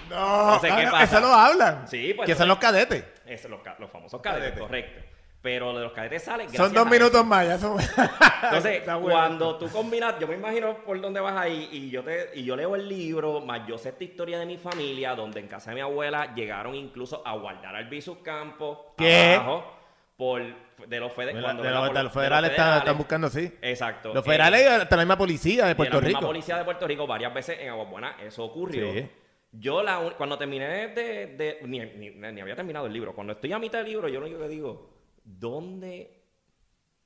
[0.09, 1.03] No, Entonces, ¿qué ah, no, pasa?
[1.03, 1.87] eso lo hablan.
[1.87, 3.05] Sí, pues, Que son los cadetes.
[3.47, 5.01] Los, los famosos cadetes, correcto.
[5.43, 7.23] Pero de los cadetes sale Son dos minutos eso.
[7.25, 7.77] más, ya son...
[8.43, 9.01] Entonces, bueno.
[9.01, 12.55] cuando tú combinas, yo me imagino por dónde vas ahí y yo te y yo
[12.55, 15.75] leo el libro, más yo sé esta historia de mi familia, donde en casa de
[15.75, 19.35] mi abuela llegaron incluso a guardar al Bisus Campo ¿Qué?
[19.35, 19.82] abajo
[20.23, 21.81] por de los, fede- De, cuando, de ¿verdad?
[21.81, 23.51] los, Por- de de los federales están, están buscando, sí.
[23.61, 24.13] Exacto.
[24.13, 26.27] Los Eh, federales y hasta la misma policía de Puerto la misma Rico.
[26.27, 28.91] policía de Puerto Rico varias veces en Agua Buena, eso ocurrió.
[28.93, 29.09] Sí.
[29.51, 33.53] Yo la cuando terminé de, de- ni, ni- ni había terminado el libro, cuando estoy
[33.53, 34.89] a mitad del libro, yo lo único que digo,
[35.23, 36.21] ¿dónde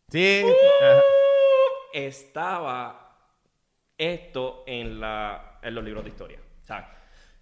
[0.10, 0.44] Sí.
[0.82, 1.02] ajá.
[1.94, 3.16] estaba
[3.98, 6.40] esto en, la, en los libros de historia.
[6.64, 6.94] O sea,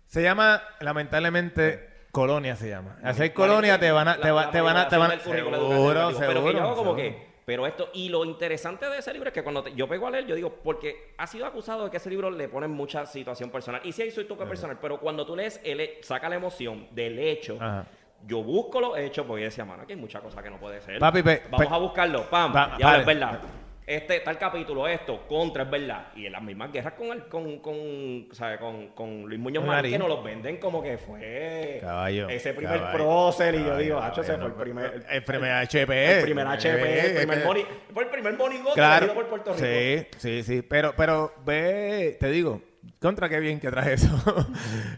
[0.06, 2.98] Se llama, lamentablemente, colonia se llama.
[3.04, 5.88] Hacer colonia te van a, te va- te van a, te van a, seguro, digo,
[5.88, 6.96] Pero que seguro, yo hago como seguro.
[6.96, 10.08] que, pero esto, y lo interesante de ese libro es que cuando te- yo pego
[10.08, 13.06] a leer, yo digo, porque ha sido acusado de que ese libro le ponen mucha
[13.06, 13.82] situación personal.
[13.84, 17.20] Y sí hay su toque personal, pero cuando tú lees, él saca la emoción del
[17.20, 17.58] hecho.
[17.60, 17.86] Ajá.
[18.26, 20.82] Yo busco los hechos porque yo decía, mano, aquí hay muchas cosas que no puede
[20.82, 20.98] ser.
[21.00, 22.56] Papi, pe- Vamos pe- a buscarlo, pam.
[22.56, 23.20] Va- y ahora es vale.
[23.20, 23.40] verdad.
[23.88, 26.08] Este, tal capítulo, esto, contra, es verdad.
[26.16, 28.58] Y en las mismas guerras con el, con, con, ¿sabe?
[28.58, 29.92] con, con Luis Muñoz Marín.
[29.92, 32.28] Que nos los venden como que fue Caballo.
[32.28, 33.54] ese primer caballo, prócer.
[33.54, 35.06] Y yo digo, hacho, fue el primer.
[35.08, 36.18] El primer HP.
[36.18, 39.14] el primer HP, el primer boni, fue el primer monigote Claro.
[39.14, 39.64] por Puerto Rico.
[39.66, 40.62] Sí, sí, sí.
[40.64, 42.64] Pero, pero ve, te digo,
[43.00, 44.10] contra qué bien que traje eso.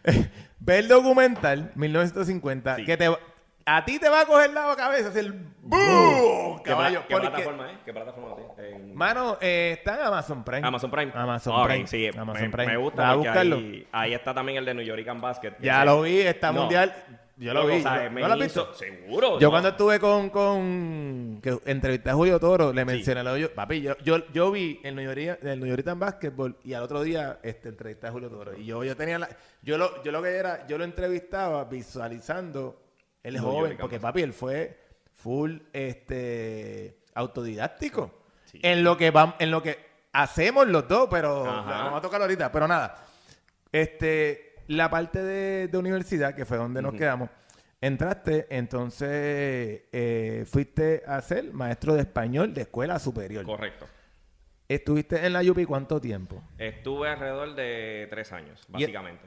[0.60, 2.86] ve el documental 1950 Sí.
[2.86, 3.20] que te va-
[3.70, 6.58] a ti te va a coger la cabeza, así el ¡boom!
[6.64, 7.02] ¿Qué, Caballo.
[7.08, 7.78] qué porque- plataforma es?
[7.86, 8.74] ¿Qué plataforma es?
[8.74, 10.66] En- Mano, eh, está en Amazon Prime.
[10.68, 11.12] Amazon Prime.
[11.14, 11.88] Amazon Prime.
[11.88, 12.66] Sí, Amazon me, Prime.
[12.72, 13.56] me ¿Vas gusta a porque buscarlo?
[13.58, 15.54] ahí, ahí está también el de New York and Basket.
[15.62, 16.62] Ya lo vi, está No.
[16.62, 16.96] mundial.
[17.40, 17.76] Yo lo vi.
[17.78, 18.74] o sea, ¿No- me ¿No lo visto?
[18.74, 19.38] Seguro.
[19.40, 19.52] Yo no.
[19.52, 23.96] cuando estuve con, con que entrevisté a Julio Toro, le mencioné lo yo, papi, yo,
[24.00, 27.70] yo, yo vi el New York, el New York Basketball y al otro día este,
[27.70, 28.58] entrevisté a Julio Toro.
[28.58, 29.30] Y yo, yo tenía la,
[29.62, 32.87] yo lo, yo lo que era, yo lo entrevistaba visualizando
[33.28, 34.80] el New joven, porque papi, él fue
[35.14, 38.14] full este autodidáctico.
[38.46, 38.60] Sí.
[38.64, 39.78] En lo que vam- en lo que
[40.14, 41.84] hacemos los dos, pero Ajá.
[41.86, 43.04] vamos a tocarlo ahorita, pero nada.
[43.72, 47.30] Este, la parte de, de universidad, que fue donde nos quedamos,
[47.82, 49.10] entraste, entonces
[49.92, 53.46] eh, fuiste a ser maestro de español de escuela superior.
[53.46, 53.86] Correcto.
[54.70, 56.44] ¿Estuviste en la UPI cuánto tiempo?
[56.58, 59.26] Estuve alrededor de tres años, básicamente.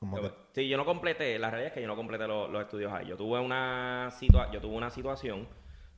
[0.00, 2.48] Como Yo- que- Sí, yo no completé, la realidad es que yo no completé lo-
[2.48, 3.06] los estudios ahí.
[3.06, 5.46] Yo tuve una situa yo tuve una situación,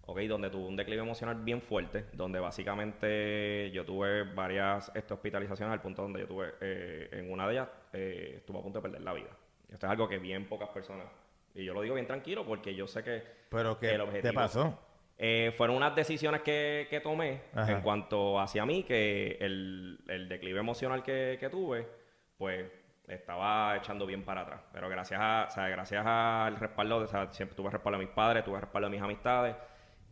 [0.06, 5.72] ok, donde tuve un declive emocional bien fuerte, donde básicamente yo tuve varias este, hospitalizaciones
[5.72, 8.82] al punto donde yo tuve, eh, en una de ellas, eh, estuve a punto de
[8.82, 9.30] perder la vida.
[9.68, 11.06] Esto es algo que bien pocas personas,
[11.54, 14.34] y yo lo digo bien tranquilo porque yo sé que ¿Pero qué el te objetivo-
[14.34, 14.78] pasó?
[15.18, 17.70] eh, fueron unas decisiones que, que tomé Ajá.
[17.72, 21.86] en cuanto hacia mí, que el, el declive emocional que, que tuve,
[22.36, 22.66] pues
[23.06, 24.62] estaba echando bien para atrás.
[24.72, 28.14] Pero gracias a, o sea, gracias al respaldo, o sea, siempre tuve respaldo de mis
[28.14, 29.56] padres, tuve respaldo de mis amistades.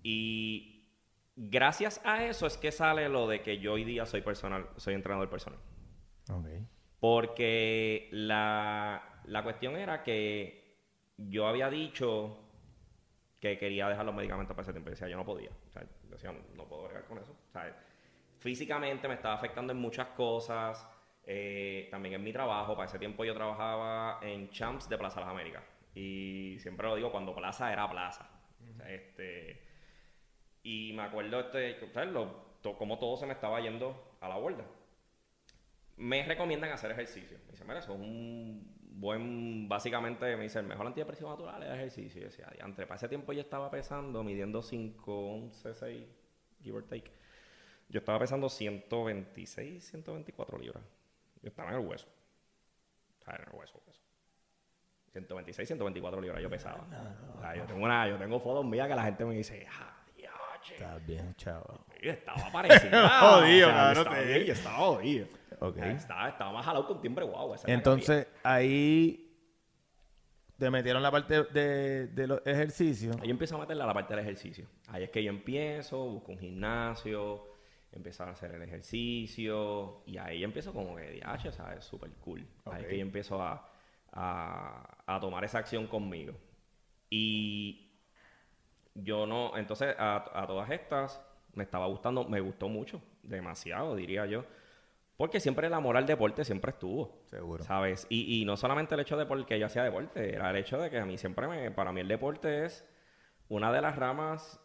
[0.03, 0.89] Y
[1.37, 4.95] gracias a eso es que sale lo de que yo hoy día soy personal, soy
[4.95, 5.61] entrenador personal.
[6.31, 6.47] Ok.
[6.99, 10.61] Porque la, la cuestión era que
[11.17, 12.39] yo había dicho
[13.41, 14.91] que quería dejar los medicamentos para ese tiempo.
[14.91, 15.51] Y decía, yo no podía.
[15.69, 17.33] O sea, decía, no puedo bregar con eso.
[17.33, 17.75] O sea,
[18.39, 20.87] físicamente me estaba afectando en muchas cosas.
[21.33, 22.75] Eh, también en mi trabajo.
[22.75, 25.63] Para ese tiempo yo trabajaba en Champs de Plaza Las Américas.
[25.95, 28.29] Y siempre lo digo, cuando plaza era plaza.
[28.69, 29.63] O sea, este,
[30.65, 31.79] y me acuerdo este.
[32.07, 32.27] Lo,
[32.63, 34.65] to- como todo se me estaba yendo a la borda
[35.97, 37.37] me recomiendan hacer ejercicio.
[37.45, 41.69] Me dicen, mira, eso es un buen, básicamente, me dice, el mejor antidepresivo natural es
[41.69, 42.21] el ejercicio.
[42.21, 46.07] Y yo decía, diantre, para ese tiempo yo estaba pesando, midiendo 5, 11, 6,
[46.63, 47.11] give or take.
[47.91, 50.83] Yo estaba pesando 126, 124 libras.
[51.43, 52.07] Yo estaba en el hueso.
[53.21, 54.01] O sea, en el hueso, hueso.
[55.13, 56.87] 126, 124 libras yo pesaba.
[57.37, 59.97] O sea, yo tengo una, yo tengo fotos mías que la gente me dice, ah,
[60.17, 60.75] diache.
[60.75, 61.85] Estás bien, chavo.
[62.01, 63.09] Sí, Estaba parecido.
[63.21, 65.27] Jodido, yo cabrón, estaba, te bien, estaba jodido.
[65.61, 65.77] Ok.
[65.81, 67.55] Ah, Estaba, estaba más jalado con timbre guau.
[67.67, 69.27] Entonces, ahí
[70.57, 73.17] te metieron la parte de, de los ejercicios.
[73.21, 74.67] Ahí empiezo a meterle a la parte del ejercicio.
[74.89, 77.50] Ahí es que yo empiezo, busco un gimnasio,
[77.93, 81.85] empiezo a hacer el ejercicio y ahí empiezo como que, diache, ¿sabes?
[81.85, 82.47] Súper cool.
[82.67, 83.69] Ahí es que yo empiezo a,
[84.13, 86.35] a, a tomar esa acción conmigo.
[87.09, 87.91] Y
[88.95, 91.21] yo no, entonces a, a todas estas
[91.55, 94.45] me estaba gustando, me gustó mucho, demasiado diría yo,
[95.17, 97.23] porque siempre el amor al deporte siempre estuvo.
[97.27, 97.65] Seguro.
[97.65, 98.07] ¿Sabes?
[98.09, 100.91] Y, y no solamente el hecho de porque yo hacía deporte, era el hecho de
[100.91, 102.87] que a mí siempre me, para mí el deporte es
[103.49, 104.61] una de las ramas,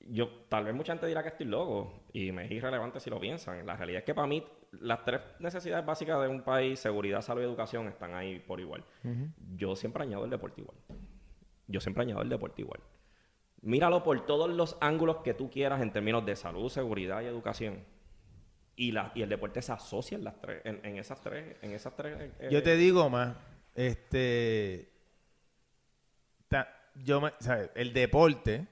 [0.00, 3.20] yo, tal vez mucha gente dirá que estoy loco, y me es irrelevante si lo
[3.20, 3.66] piensan.
[3.66, 4.42] La realidad es que para mí
[4.80, 8.82] las tres necesidades básicas de un país, seguridad, salud y educación, están ahí por igual.
[9.54, 10.78] Yo siempre añado el deporte igual.
[11.66, 12.80] Yo siempre añado el deporte igual.
[13.60, 17.84] Míralo por todos los ángulos que tú quieras en términos de salud, seguridad y educación.
[18.76, 21.56] Y, la, y el deporte se asocia en, las tres, en, en esas tres.
[21.60, 23.36] En esas tres eh, Yo te digo más,
[23.74, 24.90] este,
[26.48, 27.70] ta- yo me, ¿sabes?
[27.74, 28.66] el deporte,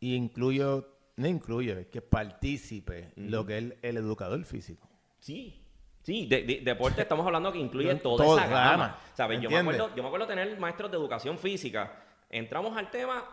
[0.00, 4.88] y incluyo, no incluyo, es que partícipe lo que es el, el educador físico.
[5.20, 5.60] Sí.
[6.02, 8.70] Sí, de, de- deporte estamos hablando que incluye Yo- toda todo, esa gama.
[8.70, 9.40] gama, ¿Sabes?
[9.40, 9.74] Yo me, ¿entiendes?
[9.80, 11.92] acuerdo, yo me acuerdo tener maestros de educación física.
[12.28, 13.24] Entramos al tema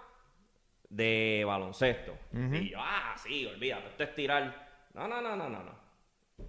[0.89, 2.17] de baloncesto.
[2.33, 4.69] Y yo, ah, sí, olvídate, esto es tirar.
[4.93, 5.71] No, no, no, no, no, no.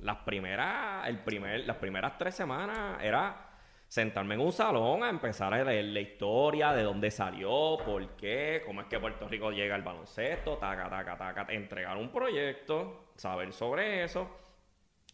[0.01, 3.52] Las primeras, el primer, las primeras tres semanas era
[3.93, 8.63] sentarme en un salón a empezar a leer la historia, de dónde salió, por qué,
[8.65, 13.53] cómo es que Puerto Rico llega al baloncesto, taca, taca, taca, entregar un proyecto, saber
[13.53, 14.35] sobre eso,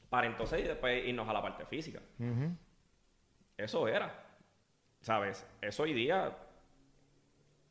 [0.08, 1.98] para entonces después irnos a la parte física.
[3.56, 4.14] Eso era.
[5.00, 5.44] ¿Sabes?
[5.60, 6.36] Eso hoy día,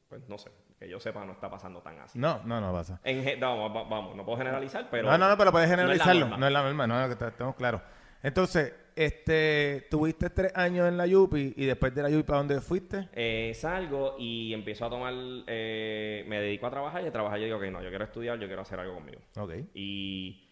[0.09, 2.19] pues no sé, que yo sepa, no está pasando tan así.
[2.19, 2.99] No, no, no pasa.
[3.05, 5.09] En no, vamos, no puedo generalizar, pero.
[5.09, 6.19] no, no, no, pero puedes no es la generalizarlo.
[6.19, 6.37] norma.
[6.37, 7.81] No es la norma, no, estamos claros.
[8.21, 12.59] Entonces, este, tuviste tres años en la Yupi y después de la Yupi, ¿para dónde
[12.61, 13.07] fuiste?
[13.13, 15.13] Eh, salgo y empiezo a tomar.
[15.47, 17.39] eh, me dedico a trabajar y a trabajar.
[17.39, 19.21] Yo digo, ok, no, yo quiero estudiar, yo quiero hacer algo conmigo.
[19.37, 19.53] Ok.
[19.73, 20.49] Y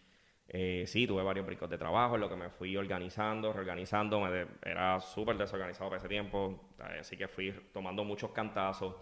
[0.48, 4.20] eh, sí, tuve varios brincos de trabajo, en lo que me fui organizando, reorganizando.
[4.20, 8.94] me de- era súper desorganizado para ese tiempo, así que fui tomando muchos cantazos.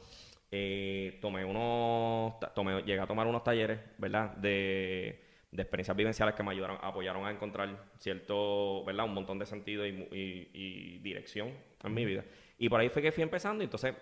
[0.50, 4.36] Eh, tomé unos, tomé, llegué a tomar unos talleres, ¿verdad?
[4.36, 5.23] De,
[5.54, 9.04] de experiencias vivenciales que me ayudaron, apoyaron a encontrar cierto, ¿verdad?
[9.06, 11.50] Un montón de sentido y, mu- y- y dirección
[11.82, 12.24] en mi vida.
[12.58, 13.94] Y por ahí fue que fui empezando y entonces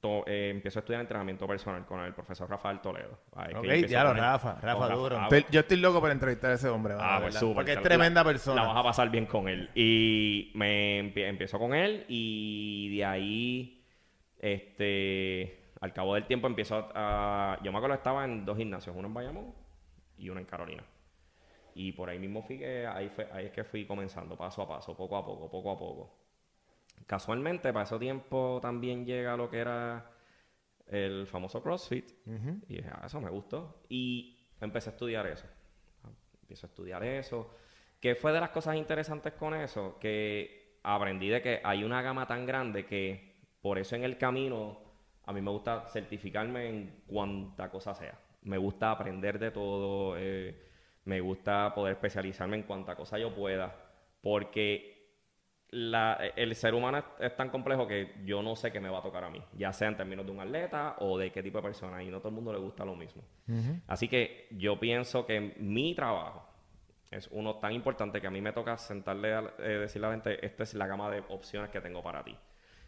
[0.00, 3.18] to- eh, empiezo a estudiar entrenamiento personal con el profesor Rafael Toledo.
[3.36, 4.12] Ahí Ok, ya lo.
[4.14, 5.16] Rafa, Rafa duro.
[5.18, 6.94] Ah, Estoy- yo estoy loco por entrevistar a ese hombre.
[6.98, 7.54] Ah, pues súper.
[7.54, 8.62] Porque es tremenda la- persona.
[8.62, 9.70] La vas a pasar bien con él.
[9.74, 13.84] Y me empie- empiezo con él y de ahí,
[14.40, 17.58] este, al cabo del tiempo empiezo a...
[17.62, 19.54] Yo me acuerdo que estaba en dos gimnasios, uno en Bayamón
[20.22, 20.84] y uno en Carolina.
[21.74, 24.68] Y por ahí mismo fui que, ahí, fue, ahí es que fui comenzando, paso a
[24.68, 26.18] paso, poco a poco, poco a poco.
[27.06, 30.10] Casualmente, para ese tiempo también llega lo que era
[30.86, 32.10] el famoso CrossFit.
[32.68, 33.82] Y dije, ah, eso me gustó.
[33.88, 35.46] Y empecé a estudiar eso.
[36.42, 37.50] Empiezo a estudiar eso.
[38.00, 39.98] ¿Qué fue de las cosas interesantes con eso?
[39.98, 44.80] Que aprendí de que hay una gama tan grande que por eso en el camino
[45.24, 48.18] a mí me gusta certificarme en cuanta cosa sea.
[48.42, 50.16] Me gusta aprender de todo.
[50.18, 50.68] eh,
[51.04, 53.74] me gusta poder especializarme en cuanta cosa yo pueda.
[54.20, 54.92] Porque
[55.70, 58.98] la- el ser humano es, es tan complejo que yo no sé qué me va
[58.98, 61.58] a tocar a mí, ya sea en términos de un atleta o de qué tipo
[61.58, 63.22] de persona, y no todo el mundo le gusta lo mismo.
[63.86, 66.46] Así que yo pienso que mi trabajo
[67.10, 70.14] es uno tan importante que a mí me toca sentarle a eh, decirle a la
[70.16, 72.36] gente, esta es la gama de opciones que tengo para ti.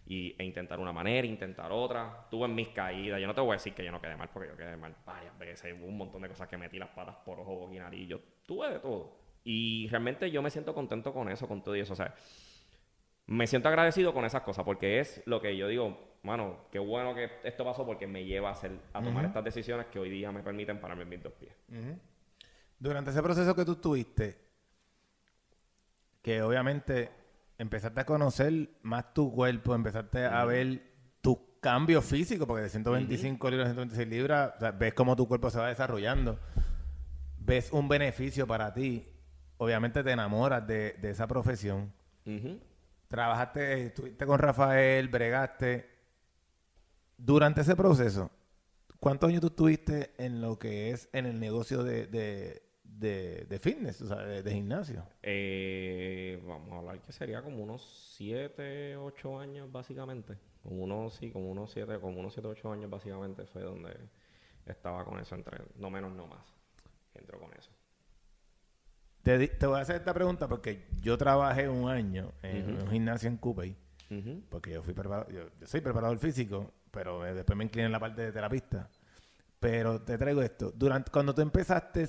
[0.06, 2.26] Y, e intentar una manera, intentar otra.
[2.30, 3.20] Tuve mis caídas.
[3.20, 4.94] Yo no te voy a decir que yo no quedé mal, porque yo quedé mal
[5.06, 5.74] varias veces.
[5.78, 8.08] Hubo un montón de cosas que metí las patas por ojo, boca y nariz.
[8.08, 9.16] Yo tuve de todo.
[9.44, 11.92] Y realmente yo me siento contento con eso, con todo eso.
[11.92, 12.14] O sea,
[13.26, 17.14] me siento agradecido con esas cosas porque es lo que yo digo, mano, qué bueno
[17.14, 20.30] que esto pasó porque me lleva a, hacer, a tomar estas decisiones que hoy día
[20.32, 21.54] me permiten pararme en mis dos pies.
[22.78, 24.38] Durante ese proceso que tú tuviste,
[26.20, 27.10] que obviamente
[27.58, 30.82] empezaste a conocer más tu cuerpo, empezaste a ver
[31.20, 35.26] tus cambios físicos, porque de 125 libras a 126 libras, o sea, ves cómo tu
[35.26, 36.38] cuerpo se va desarrollando,
[37.38, 39.08] ves un beneficio para ti,
[39.56, 41.92] obviamente te enamoras de, de esa profesión,
[43.08, 45.90] trabajaste, estuviste con Rafael, bregaste.
[47.16, 48.30] Durante ese proceso,
[48.98, 52.63] ¿cuántos años tú estuviste en lo que es en el negocio de, de,
[52.98, 55.06] de, de fitness, o sea, de, de gimnasio?
[55.22, 57.82] Eh, vamos a hablar que sería como unos
[58.16, 60.38] 7, 8 años básicamente.
[60.62, 63.94] Como unos, sí, como unos 7, como unos 7, 8 años básicamente fue donde
[64.66, 66.44] estaba con eso entre, no menos, no más.
[67.14, 67.70] Entro con eso.
[69.22, 73.28] Te, te voy a hacer esta pregunta porque yo trabajé un año en un gimnasio
[73.28, 73.76] en Coupey,
[74.50, 77.92] porque yo fui preparado, yo, yo soy preparador físico, pero eh, después me incliné en
[77.92, 78.90] la parte de terapista.
[79.58, 80.72] Pero te traigo esto.
[80.72, 82.06] Durante, cuando tú empezaste,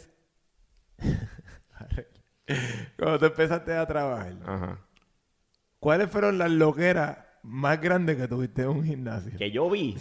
[2.98, 4.78] cuando tú empezaste a trabajar, Ajá.
[5.80, 9.38] ¿cuáles fueron las loqueras más grandes que tuviste en un gimnasio?
[9.38, 9.98] Que yo vi.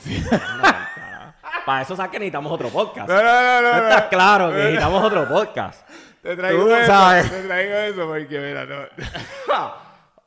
[1.66, 3.08] Para eso sabes que necesitamos otro podcast.
[3.08, 3.88] No, no, no, no, ¿No no.
[3.88, 5.88] estás claro que necesitamos otro podcast?
[6.22, 7.30] Te traigo eso, sabes.
[7.30, 9.74] te traigo eso porque mira, no.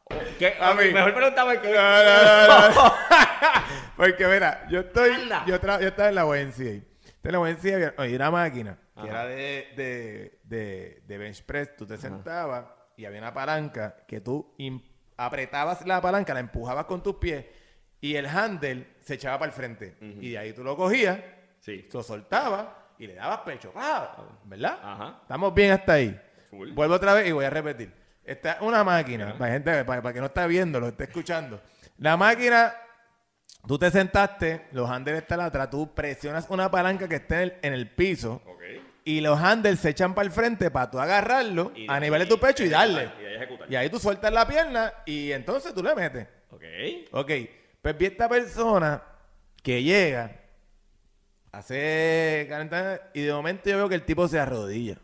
[0.39, 0.55] ¿Qué?
[0.59, 1.73] A mí- Mejor pregúntame qué.
[1.73, 2.93] No, no, no, no.
[3.97, 6.25] Porque mira, yo estoy, yo, tra- yo estaba en la
[7.23, 7.29] UNCA.
[7.29, 11.75] En la UNCA había, había una máquina que era de, de, de, de bench press.
[11.75, 14.55] Tú te sentabas y había una palanca que tú
[15.17, 17.45] apretabas la palanca, la empujabas con tus pies
[18.01, 19.97] y el handle se echaba para el frente.
[20.01, 21.19] Y de ahí tú lo cogías,
[21.59, 21.87] Sí.
[21.91, 22.67] lo soltabas
[22.99, 23.71] y le dabas pecho.
[23.75, 24.15] ¡Ah!
[24.45, 24.79] ¿Verdad?
[24.81, 25.19] Ajá.
[25.23, 26.19] Estamos bien hasta ahí.
[26.49, 26.71] Full.
[26.71, 27.91] Vuelvo otra vez y voy a repetir.
[28.23, 31.61] Esta es una máquina, para gente, para, para que no está viendo, lo esté escuchando.
[31.97, 32.73] La máquina,
[33.65, 37.53] tú te sentaste, los handles están atrás, tú presionas una palanca que esté en el,
[37.63, 38.41] en el piso
[39.03, 42.25] y los handles se echan para el frente para tú agarrarlo Y- a nivel de
[42.25, 43.09] tu pecho y darle.
[43.21, 43.71] Y ahí ejecutar.
[43.71, 46.27] Y ahí tú sueltas la pierna y entonces tú le metes.
[46.51, 46.63] Ok.
[47.11, 47.31] Ok,
[47.81, 49.01] pues vi esta persona
[49.63, 50.31] que llega,
[51.53, 54.97] hace calentamiento y de momento yo veo que el tipo se arrodilla.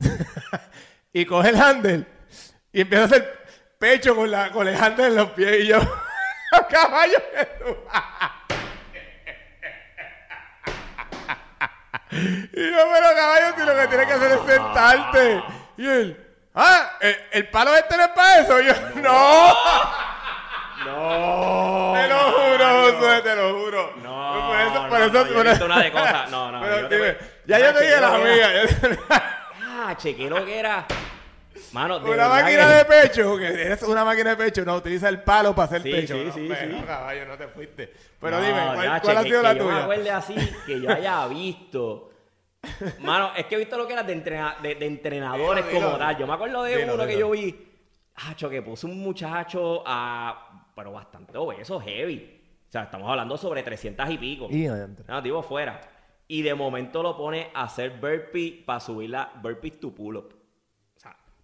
[1.12, 2.06] y coge el handle
[2.72, 3.38] y empieza a hacer
[3.78, 5.78] pecho con, la, con el handle en los pies y yo,
[6.70, 7.76] caballo que tú.
[12.52, 15.42] y yo, pero caballo, si lo que tienes que hacer es sentarte.
[15.76, 18.60] Y él, ah, el, el palo este no es para eso.
[18.60, 19.54] Y yo, no.
[20.84, 21.92] No.
[21.94, 23.92] Te lo juro, Josué, te lo juro.
[24.02, 26.30] No, Por eso, no, por no, eso, he por una de cosas.
[26.30, 27.16] No, no, Pero yo te dime,
[27.46, 29.08] ya yo te dije la chequeo que mía.
[29.62, 30.86] Ah, chequé lo que era.
[31.72, 35.08] Mano, de Una máquina que- de pecho, que eres una máquina de pecho, no utiliza
[35.08, 36.14] el palo para hacer Sí, pecho.
[36.14, 36.84] sí, no, sí, pero, sí.
[36.84, 37.92] caballo, no te fuiste.
[38.20, 39.82] Pero No, dime, ¿cuál, ya, cuál ha sido que- la que Yo me tuya?
[39.82, 40.34] acuerde así,
[40.66, 42.10] que yo haya visto.
[43.00, 45.86] Mano, es que he visto lo que era de, entrena- de, de entrenadores Dilo, dilo.
[45.92, 46.16] como tal.
[46.18, 47.62] Yo me acuerdo de Dilo, uno que yo vi.
[48.28, 50.70] Hacho, que puso un muchacho a.
[50.74, 52.40] Pero bastante obeso, heavy.
[52.68, 54.48] O sea, estamos hablando sobre 300 y pico.
[54.50, 54.66] Y.
[55.06, 55.80] No, tipo fuera.
[56.28, 60.34] Y de momento lo pone a hacer burpee para subir la burpees to pull up.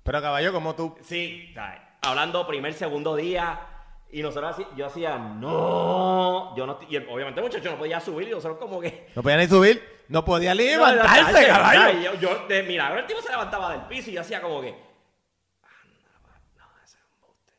[0.02, 0.94] Pero caballo, como tú.
[1.02, 3.68] sí, sea, hablando primer, segundo día.
[4.10, 7.98] Y nosotros así, yo hacía, no, yo no, estoy-" y el- obviamente muchacho no podía
[7.98, 9.08] subir y nosotros como que...
[9.16, 11.98] No podía ni subir, no podía ni No, no, levantarse, caballo.
[12.00, 14.72] Yo, yo, de milagro el tipo se levantaba del piso y yo hacía como que,
[14.72, 17.52] no, ese es embuste,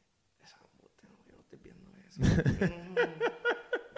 [0.43, 2.21] ese es embuste, no, yo no estoy viendo eso.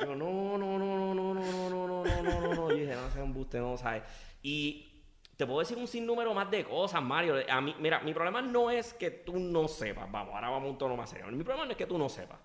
[0.05, 2.75] Yo, no, no, no, no, no, no, no, no, no, no, no, no, no, yo
[2.75, 4.03] dije, no, ese es embuste, no, ¿sabes?
[4.41, 4.94] Y
[5.37, 7.35] te puedo decir un sinnúmero más de cosas, Mario.
[7.49, 10.09] A mí, mira, mi problema no es que tú no sepas.
[10.11, 11.27] Vamos, ahora vamos a un tono más serio.
[11.27, 12.39] Mi problema no es que tú no sepas.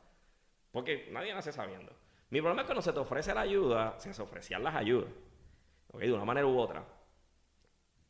[0.73, 1.93] Porque nadie nace sabiendo.
[2.31, 5.11] Mi problema es que cuando se te ofrece la ayuda, se ofrecían las ayudas.
[5.89, 6.01] ¿ok?
[6.01, 6.85] De una manera u otra.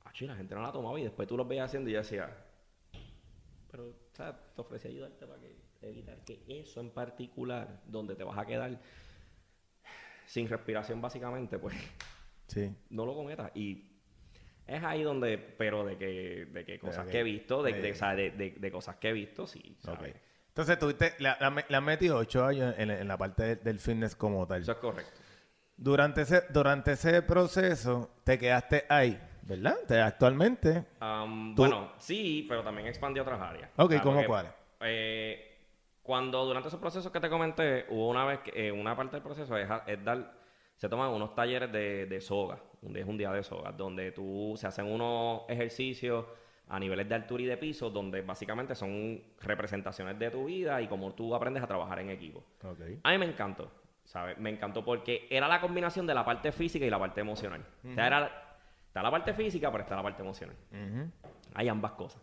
[0.05, 2.37] Achi, la gente no la tomaba y después tú lo veías haciendo y yo decía,
[3.71, 8.25] pero, o sea, te ofrecí ayudarte para que evitar que eso en particular, donde te
[8.25, 8.79] vas a quedar
[10.27, 11.75] sin respiración básicamente, pues
[12.49, 12.75] Sí.
[12.91, 13.53] no lo cometas.
[13.55, 13.90] Y
[14.71, 17.95] es ahí donde, pero de que, de que cosas que he visto, de, de, o
[17.95, 19.77] sea, de- de- de cosas que he visto, sí.
[19.81, 20.15] ¿sabes?
[20.49, 23.79] Entonces, tuviste, le, le- le has metido ocho años en, en la parte de- del
[23.79, 24.63] fitness como tal.
[24.63, 25.13] Eso es correcto.
[25.77, 29.77] Durante ese, durante ese proceso, te quedaste ahí, ¿verdad?
[29.89, 30.85] Te- actualmente.
[30.99, 33.71] Tú- Bueno, sí, pero también expandí a otras áreas.
[33.77, 34.53] Ok, ¿cómo cuáles?
[34.83, 35.47] eh,
[36.03, 39.23] cuando durante esos procesos que te comenté, hubo una vez que eh, una parte del
[39.23, 40.40] proceso es, es dar,
[40.81, 44.13] se toman unos talleres de, de soga, un día es un día de soga, donde
[44.13, 46.25] tú se hacen unos ejercicios
[46.69, 50.89] a niveles de altura y de piso, donde básicamente son representaciones de tu vida y
[50.89, 52.43] cómo tú aprendes a trabajar en equipo.
[53.03, 53.71] A mí me encantó,
[54.05, 54.39] ¿sabes?
[54.39, 57.63] Me encantó porque era la combinación de la parte física y la parte emocional.
[57.87, 60.57] O sea, era, está la parte física, pero está la parte emocional.
[61.53, 62.23] Hay ambas cosas.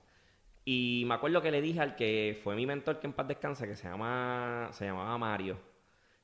[0.66, 3.68] Y me acuerdo que le dije al que fue mi mentor, que en paz descanse,
[3.68, 5.60] que se llama se llamaba Mario.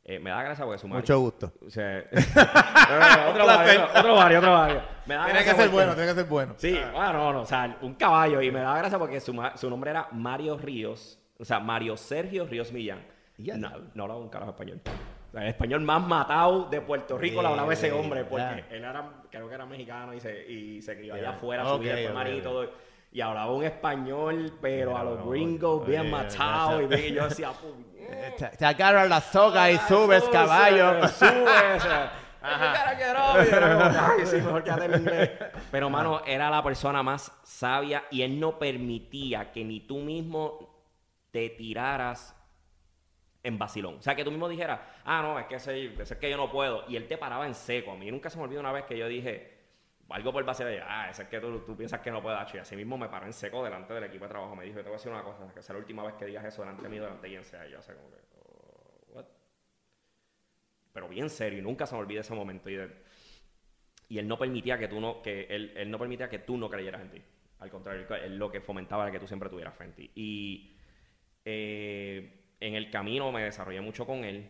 [0.06, 1.02] Eh, me da gracia porque su Mario...
[1.02, 1.54] Mucho gusto.
[1.66, 2.04] O sea,
[3.30, 4.82] otro, Mario, otro, Mario, otro.
[5.06, 6.54] Me da Tiene que ser porque- bueno, tiene que ser bueno.
[6.58, 8.42] Sí, bueno, no, no, o sea, un caballo.
[8.42, 11.20] Y me da gracia porque su, ma- su nombre era Mario Ríos.
[11.40, 13.06] O sea, Mario Sergio Ríos Millán.
[13.38, 14.82] Y ya No, no hablaba un carajo español.
[14.86, 18.24] O sea, el español más matado de Puerto Rico lo hablaba ese Yeah, hombre.
[18.26, 18.68] Porque yeah.
[18.70, 21.32] él era, creo que era mexicano y se, y se crió allá Yeah.
[21.32, 22.70] afuera, su vida fue marín y todo.
[23.12, 26.82] Y hablaba un español, pero a los gringos bien oye, matado.
[26.90, 27.52] ya Y, yo decía,
[27.93, 27.93] Eh,
[28.38, 31.08] Te, te agarras la soga y subes, Sube, caballo.
[31.08, 32.12] Sube, o sea,
[32.42, 35.32] "You gotta get up", y era como, "Ay, sí, mejor quédate en inglés".
[35.72, 40.70] Pero, mano, era la persona más sabia y él no permitía que ni tú mismo
[41.32, 42.36] te tiraras
[43.44, 43.96] en vacilón.
[44.00, 46.38] O sea, que tú mismo dijeras, ah, no, es que ese, ese es que yo
[46.38, 46.86] no puedo.
[46.88, 47.92] Y él te paraba en seco.
[47.92, 49.53] A mí nunca se me olvidó una vez que yo dije,
[50.10, 52.54] algo por y yo, ah, ese es que tú, tú piensas que no puedes.
[52.54, 54.56] Y así mismo me paró en seco delante del equipo de trabajo.
[54.56, 56.46] Me dijo, te voy a decir una cosa, que sea la última vez que digas
[56.46, 57.68] eso delante de mí, delante de quien sea.
[57.68, 59.26] Y yo, sé como que, oh, what?
[60.94, 62.70] Pero bien serio, y nunca se me olvida ese momento.
[62.70, 62.90] Y, de-
[64.10, 66.70] y él no permitía que tú no, que él, él no permitía que tú no
[66.70, 67.22] creyeras en ti.
[67.60, 70.12] Al contrario, él lo que fomentaba era que tú siempre tuvieras fe en ti.
[70.16, 70.78] Y
[71.46, 74.50] eh, en el camino me desarrollé mucho con él.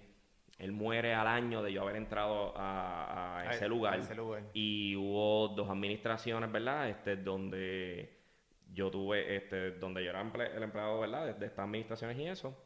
[0.60, 3.96] Él muere al año de yo haber entrado a, a ese lugar.
[3.96, 4.44] a ese lugar.
[4.54, 6.90] Y hubo dos administraciones, ¿verdad?
[6.90, 8.20] Este, donde
[8.72, 11.26] yo tuve, este, donde yo era emple- el empleado, ¿verdad?
[11.26, 12.58] De, de estas administraciones y eso.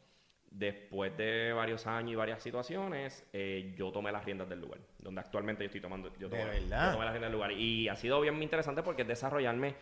[0.50, 5.20] Después de varios años y varias situaciones, eh, yo tomé las riendas del lugar, donde
[5.20, 6.86] actualmente yo estoy tomando, yo ¿De tomé, verdad?
[6.86, 7.52] yo tomé las riendas del lugar.
[7.52, 9.74] Y ha sido bien interesante porque es desarrollarme.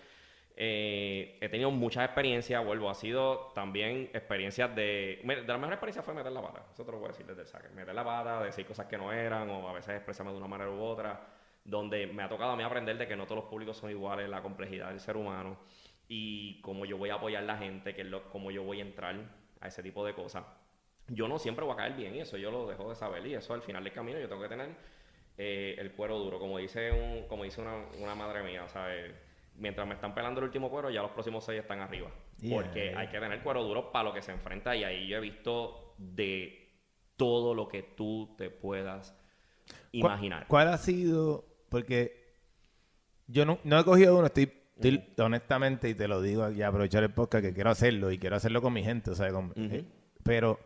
[0.58, 5.20] Eh, he tenido muchas experiencias, vuelvo, ha sido también experiencias de...
[5.22, 7.46] De la mejor experiencia fue meter la pata, eso te lo puedo decir desde el
[7.46, 7.68] saque.
[7.68, 10.70] Meter la pata, decir cosas que no eran, o a veces expresarme de una manera
[10.70, 11.20] u otra,
[11.62, 14.30] donde me ha tocado a mí aprender de que no todos los públicos son iguales,
[14.30, 15.58] la complejidad del ser humano,
[16.08, 18.80] y cómo yo voy a apoyar a la gente, que es lo, cómo yo voy
[18.80, 19.14] a entrar
[19.60, 20.44] a ese tipo de cosas.
[21.08, 23.34] Yo no siempre voy a caer bien y eso yo lo dejo de saber y
[23.34, 24.70] eso al final del camino yo tengo que tener
[25.36, 29.12] eh, el cuero duro, como dice un, como dice una, una madre mía, ¿sabes?
[29.58, 32.10] Mientras me están pelando el último cuero, ya los próximos seis están arriba.
[32.40, 32.56] Yeah.
[32.62, 35.20] Porque hay que tener cuero duro para lo que se enfrenta y ahí yo he
[35.20, 36.70] visto de
[37.16, 39.14] todo lo que tú te puedas
[39.92, 40.46] imaginar.
[40.46, 41.44] ¿Cuál ha sido?
[41.70, 42.34] Porque
[43.26, 47.02] yo no, no he cogido uno, estoy, estoy honestamente, y te lo digo y aprovechar
[47.02, 49.84] el podcast, que quiero hacerlo y quiero hacerlo con mi gente, o sea, con- eh,
[50.22, 50.60] pero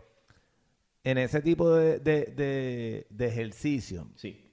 [1.05, 4.51] en ese tipo de, de, de- de ejercicio, Sí,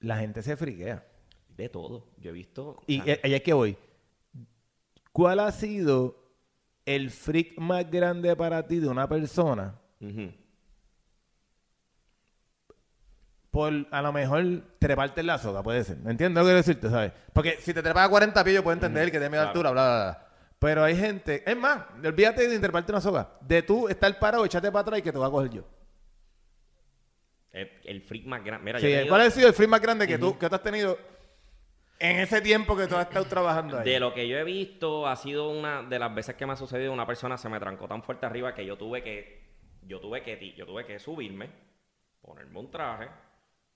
[0.00, 1.06] la gente se friquea.
[1.60, 2.06] De todo.
[2.18, 2.82] Yo he visto...
[2.86, 3.76] Y sea, eh, allá es que voy.
[5.12, 6.16] ¿Cuál ha sido
[6.84, 9.78] el freak más grande para ti de una persona
[13.50, 14.44] por a lo mejor
[14.78, 15.98] treparte en la soga, puede ser.
[15.98, 17.12] ¿Me entiendes lo que quiero decirte, sabes?
[17.32, 19.48] Porque si te trepas a 40 pies, yo puedo entender que te miedo a claro.
[19.48, 20.26] altura, bla, bla, bla.
[20.58, 23.38] Pero hay gente, es más, olvídate de treparte una soga.
[23.40, 25.64] De tú estar parado, échate para atrás y que te voy a coger yo.
[27.50, 28.64] El, el freak más grande...
[28.64, 30.62] Mira, Sí, yo ¿Cuál ha sido el freak más grande que tú, que tú has
[30.62, 30.96] tenido
[32.00, 33.84] en ese tiempo que tú has estado trabajando ahí?
[33.84, 36.56] De lo que yo he visto, ha sido una de las veces que me ha
[36.56, 39.38] sucedido, una persona se me trancó tan fuerte arriba que yo tuve que
[39.82, 41.50] Yo tuve que, yo tuve que subirme,
[42.20, 43.08] ponerme un traje,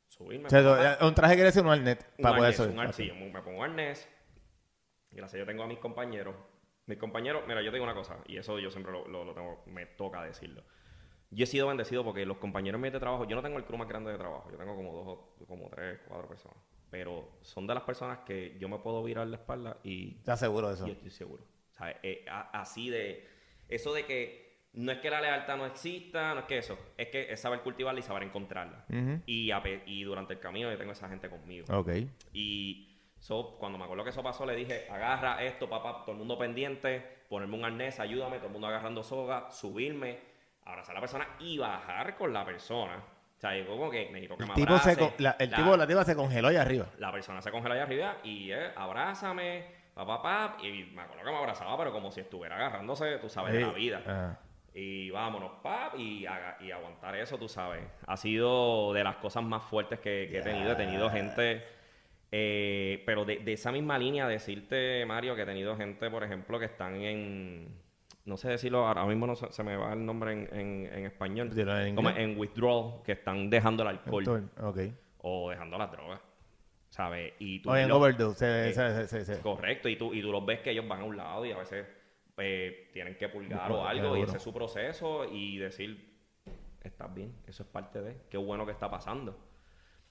[0.08, 0.46] subirme.
[0.46, 2.70] O sea, pa, un traje quiere decir un un para poder arnés, subir.
[2.70, 4.08] un ar- sí, me pongo arnés.
[5.10, 6.34] Gracias, yo tengo a mis compañeros.
[6.86, 9.32] Mis compañeros, mira, yo te digo una cosa, y eso yo siempre lo, lo- lo
[9.34, 10.62] tengo, me toca decirlo.
[11.30, 13.78] Yo he sido bendecido porque los compañeros míos de trabajo, yo no tengo el crew
[13.78, 16.58] más grande de trabajo, yo tengo como dos, como tres, cuatro personas.
[16.94, 20.68] Pero son de las personas que yo me puedo virar la espalda y ¿Estás seguro
[20.68, 20.86] de eso?
[20.86, 21.42] y estoy seguro.
[21.72, 21.96] ¿Sabes?
[22.04, 23.28] Eh, a- así de.
[23.68, 26.78] Eso de que no es que la lealtad no exista, no es que eso.
[26.96, 28.84] Es que es saber cultivarla y saber encontrarla.
[28.88, 31.66] A y durante el camino yo tengo esa gente conmigo.
[31.76, 31.88] Ok.
[32.32, 36.18] Y so, cuando me acuerdo que eso pasó, le dije: agarra esto, papá, todo el
[36.18, 40.20] mundo pendiente, ponerme un arnés, ayúdame, todo el mundo agarrando soga, subirme,
[40.62, 43.02] abrazar a la persona y bajar con la persona.
[43.44, 44.98] O sea, yo como que necesito que El me tipo, se, abrace.
[44.98, 46.86] con- la, el La- tipo, la tipa se congeló ahí arriba.
[46.98, 51.30] la persona se congela allá arriba y eh, abrázame, papá, papá, y me acuerdo que
[51.30, 54.00] me abrazaba, pero como si estuviera agarrándose, tú sabes, de la vida.
[54.04, 54.40] Ajá.
[54.76, 57.82] Y vámonos, pap, y, aguantar eso, tú sabes.
[58.06, 60.72] Ha sido de las cosas más fuertes que, que he tenido.
[60.72, 61.62] He tenido gente,
[62.32, 66.58] eh, pero de, de esa misma línea, decirte, Mario, que he tenido gente, por ejemplo,
[66.58, 67.68] que están en,
[68.24, 71.04] no sé decirlo, ahora mismo no se, se me va el nombre en, en- en
[71.06, 74.50] español, en como en withdrawal, que están dejando el alcohol Entonces,
[75.18, 76.20] o dejando las drogas,
[76.88, 77.34] ¿sabes?
[77.38, 78.72] Y tú O en lo- overdose.
[78.72, 81.04] se- eh, se- se- Correcto, y tú, y tú los ves que ellos van a
[81.04, 81.86] un lado y a veces
[82.38, 86.18] eh, tienen que pulgar o algo y ese es su proceso y decir,
[86.82, 89.38] estás bien, eso es parte de, qué bueno que está pasando.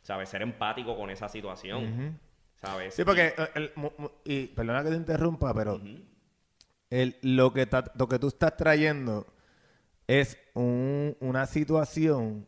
[0.01, 0.29] ¿Sabes?
[0.29, 1.83] Ser empático con esa situación.
[1.83, 2.13] Ujú.
[2.55, 2.93] ¿Sabes?
[2.93, 3.71] Sí, porque, el-
[4.25, 5.79] y perdona que te interrumpa, pero.
[7.01, 9.25] El, lo, que ta- lo que tú estás trayendo
[10.07, 12.47] es un- una situación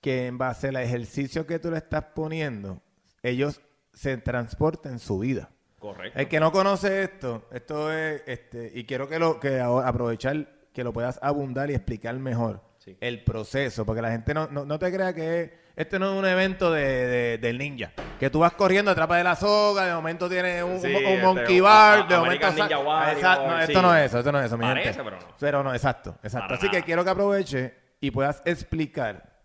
[0.00, 2.80] que en base al ejercicio que tú le estás poniendo,
[3.22, 3.60] ellos
[3.92, 5.50] se transportan en su vida.
[5.78, 6.18] Correcto.
[6.18, 10.82] El que no conoce esto, esto es, este, y quiero que lo, que aprovechar que
[10.84, 12.96] lo puedas abundar y explicar mejor Sí.
[13.00, 16.18] el proceso, porque la gente no, no, no te crea que es- este no es
[16.18, 19.94] un evento de, de- del ninja, que tú vas corriendo, atrapas de la soga, de
[19.94, 23.46] momento tienes un, Sí, un- un este, monkey bar, a- de momento American Ninja Exacto,
[23.46, 23.82] no, esto sí.
[23.86, 25.04] no es eso, esto no es eso, mi Parece, gente.
[25.04, 25.26] pero no.
[25.38, 26.48] Pero no, exacto, exacto.
[26.48, 29.38] Para Así que quiero que aproveche y puedas explicar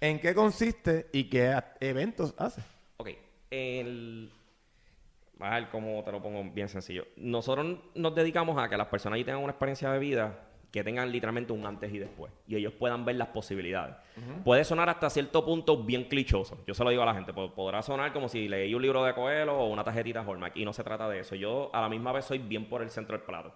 [0.00, 2.60] en qué consiste y qué eventos hace.
[2.98, 3.10] Ok,
[3.50, 4.30] el...
[5.40, 7.06] A ver cómo te lo pongo bien sencillo.
[7.16, 10.43] Nosotros nos dedicamos a que las personas allí tengan una experiencia de vida
[10.74, 13.94] que tengan literalmente un antes y después y ellos puedan ver las posibilidades.
[14.44, 16.64] Puede sonar hasta cierto punto bien clichoso.
[16.66, 17.32] Yo se lo digo a la gente.
[17.32, 20.64] pod- Podrá sonar como si leí un libro de Coelho o una tarjetita Hallmark y
[20.64, 21.36] no se trata de eso.
[21.36, 23.54] Yo a la misma vez soy bien por el centro del plato.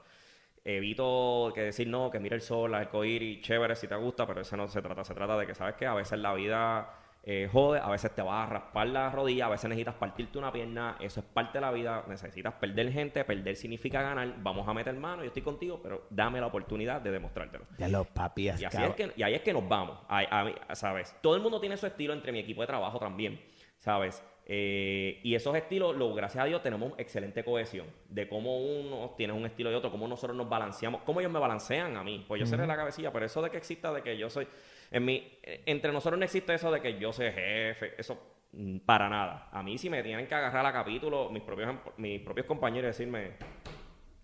[0.64, 4.40] Evito que decir no, que mire el sol, el arcoíris, chévere si te gusta, pero
[4.42, 5.02] eso no se trata.
[5.02, 5.86] Se trata de que, ¿sabes qué?
[5.86, 9.48] A veces la vida eh, jode, a veces te vas a raspar la rodilla, a
[9.50, 13.54] veces necesitas partirte una pierna, eso es parte de la vida, necesitas perder gente, perder
[13.56, 17.66] significa ganar, vamos a meter mano, yo estoy contigo, pero dame la oportunidad de demostrártelo.
[17.76, 20.44] Ya los papías, Y, así es que, y ahí es que nos vamos, a- a
[20.44, 21.14] mí- ¿sabes?
[21.20, 23.40] Todo el mundo tiene su estilo entre mi equipo de trabajo también,
[23.78, 24.22] ¿sabes?
[24.50, 29.34] Eh, y esos estilos, lo, gracias a Dios, tenemos excelente cohesión de cómo uno tiene
[29.34, 32.24] un estilo y otro, cómo nosotros nos balanceamos, cómo ellos me balancean a mí.
[32.26, 34.48] Pues yo seré la cabecilla, pero eso de que exista, de que yo soy...
[34.90, 39.08] En mi, entre nosotros no existe eso de que yo soy jefe, eso mm, para
[39.08, 39.48] nada.
[39.52, 42.84] A mí si me tienen que agarrar a capítulo, mis propios, em- mis propios compañeros
[42.84, 43.32] y decirme,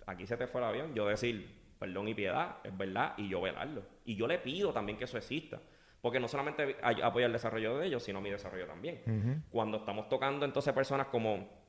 [0.07, 3.43] aquí se te fue el avión, yo decir perdón y piedad, es verdad, y yo
[3.43, 3.83] velarlo.
[4.07, 5.61] Y yo le pido también que eso exista.
[6.01, 9.43] Porque no solamente apoya el desarrollo de ellos, sino mi desarrollo también.
[9.51, 11.64] Cuando estamos tocando entonces personas como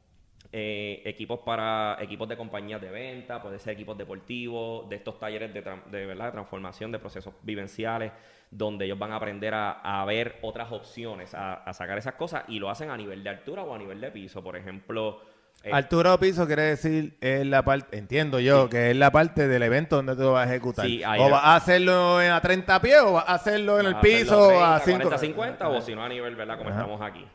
[0.58, 5.54] eh, equipos para equipos de compañías de venta, puede ser equipos deportivos, de estos talleres
[5.54, 5.60] de,
[6.06, 6.28] ¿verdad?
[6.28, 8.14] de transformación de procesos vivenciales,
[8.50, 12.46] donde ellos van a aprender a, a ver otras opciones, a, a sacar esas cosas,
[12.48, 14.42] y lo hacen a nivel de altura o a nivel de piso.
[14.42, 15.20] Por ejemplo,
[15.62, 19.50] eh, Altura o piso quiere decir es la parte, entiendo yo, que es la parte
[19.50, 20.86] del evento donde tú vas a ejecutar.
[20.86, 24.48] Sí, o vas a hacerlo a 30 pies o vas a hacerlo en el piso
[24.48, 24.98] 30, a 5.
[24.98, 26.58] 40, 50 o si no a nivel, ¿verdad?
[26.58, 26.80] Como Ajá.
[26.80, 27.28] estamos aquí.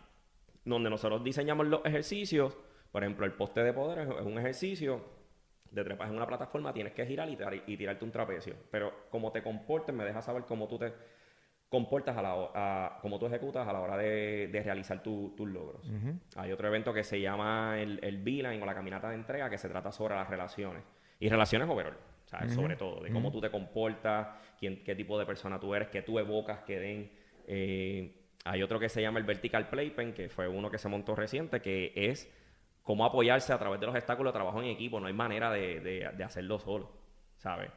[0.64, 2.56] Donde nosotros diseñamos los ejercicios,
[2.92, 5.04] por ejemplo, el poste de poder es un ejercicio
[5.70, 8.54] de trepas en una plataforma, tienes que girar y, tirar- y tirarte un trapecio.
[8.70, 10.92] Pero como te comportes, me deja saber cómo tú te
[11.68, 15.48] comportas a la a- cómo tú ejecutas a la hora de, de realizar tu- tus
[15.48, 15.88] logros.
[16.36, 19.58] Hay otro evento que se llama el, el Beeline o la caminata de entrega que
[19.58, 20.82] se trata sobre las relaciones.
[21.20, 22.52] Y relaciones overall, ¿sabes?
[22.54, 24.26] Sobre todo, de cómo tú te comportas,
[24.58, 27.10] quién, qué tipo de persona tú eres, qué tú evocas que den.
[27.46, 31.14] Eh, hay otro que se llama el Vertical Playpen, que fue uno que se montó
[31.14, 32.28] reciente, que es
[32.82, 35.00] cómo apoyarse a través de los obstáculos de trabajo en equipo.
[35.00, 36.90] No hay manera de, de- de hacerlo solo,
[37.36, 37.70] ¿sabes?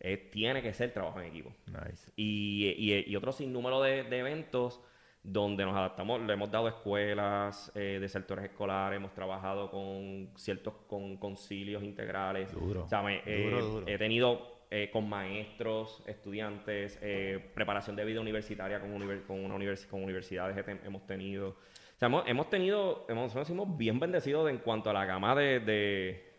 [0.00, 2.12] Eh, tiene que ser trabajo en equipo Nice.
[2.16, 4.80] y, y, y otro sinnúmero de, de eventos
[5.22, 10.74] donde nos adaptamos, le hemos dado escuelas eh, de sectores escolares, hemos trabajado con ciertos
[10.86, 12.52] con concilios integrales.
[12.52, 12.84] Duro.
[12.84, 13.86] O sea, me- eh, Duro, duro.
[13.88, 18.90] He tenido eh, con maestros, estudiantes, eh, preparación de vida universitaria con,
[19.26, 21.56] con, una con universidades hemos tenido.
[21.96, 26.30] O sea, hemos, tenido, hemos, nos bien bendecidos en cuanto a la gama de,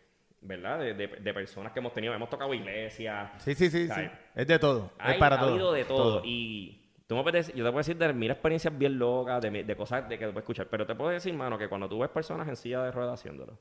[0.41, 0.79] ¿verdad?
[0.79, 2.13] De, personas que hemos tenido.
[2.13, 3.31] Hemos tocado iglesias.
[3.39, 4.01] Sí, sí, sí, sí.
[4.35, 4.91] Es de todo.
[5.03, 5.49] es para ha todo.
[5.49, 6.21] habido de todo.
[6.23, 9.75] Y tú me puedes, yo te puedo decir de mira experiencias bien locas, de, de
[9.75, 10.67] cosas de que te puedes escuchar.
[10.69, 13.57] Pero te puedo decir, mano, que cuando tú ves personas en silla de ruedas haciéndolo,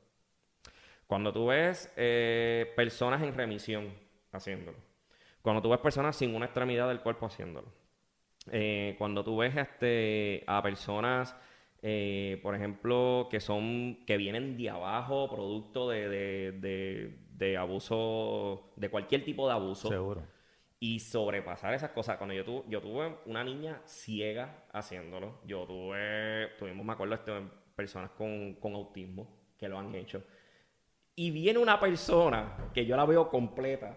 [1.07, 3.95] cuando tú ves eh, personas en remisión
[4.33, 4.77] haciéndolo,
[5.41, 7.69] cuando tú ves personas sin una extremidad del cuerpo haciéndolo,
[8.51, 11.35] eh, cuando tú ves este, a personas,
[11.83, 18.89] eh, por ejemplo, que son que vienen de abajo, producto de, de, de, abuso, de
[18.89, 19.89] cualquier tipo de abuso.
[19.89, 20.23] Seguro.
[20.79, 22.19] Y sobrepasar esas cosas.
[22.19, 27.33] Cuando yo, tuve, yo tuve una niña ciega haciéndolo, yo tuve, tuvimos, me acuerdo, este,
[27.75, 30.23] personas con, con autismo que lo han hecho
[31.17, 33.97] y viene una persona que yo la veo completa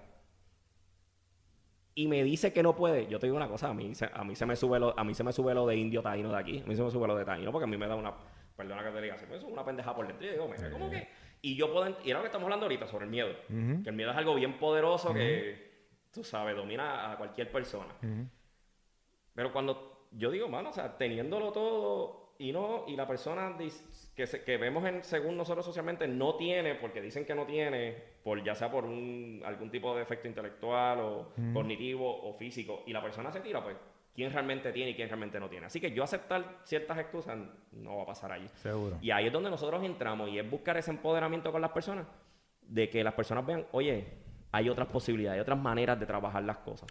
[1.95, 4.35] y me dice que no puede, yo te digo una cosa, a mí, a mí
[4.35, 6.59] se me sube lo, a mí se me sube lo de indio taíno de aquí,
[6.59, 8.13] a mí se me sube lo de taíno porque a mí me da una,
[8.55, 10.69] perdona que te diga, se me sube una pendeja por dentro y yo digo, mira,
[10.71, 11.07] ¿cómo que?
[11.41, 13.95] Y yo puedo, y era lo que estamos hablando ahorita sobre el miedo, que el
[13.95, 17.93] miedo es algo bien poderoso que, tú sabes, domina a cualquier persona.
[19.33, 23.53] Pero cuando yo digo, mano, o sea, teniéndolo todo y no, y la persona
[24.15, 28.41] que, que vemos en, según nosotros socialmente no tiene, porque dicen que no tiene, por
[28.41, 33.01] ya sea por un, algún tipo de efecto intelectual o cognitivo o físico, y la
[33.01, 33.75] persona se tira, pues,
[34.15, 35.65] ¿quién realmente tiene y quién realmente no tiene?
[35.65, 37.37] Así que yo aceptar ciertas excusas
[37.73, 38.47] no va a pasar allí.
[38.55, 38.97] Seguro.
[39.01, 42.07] Y ahí es donde nosotros entramos y es buscar ese empoderamiento con las personas,
[42.61, 44.05] de que las personas vean, oye,
[44.53, 46.89] hay otras posibilidades, hay otras maneras de trabajar las cosas.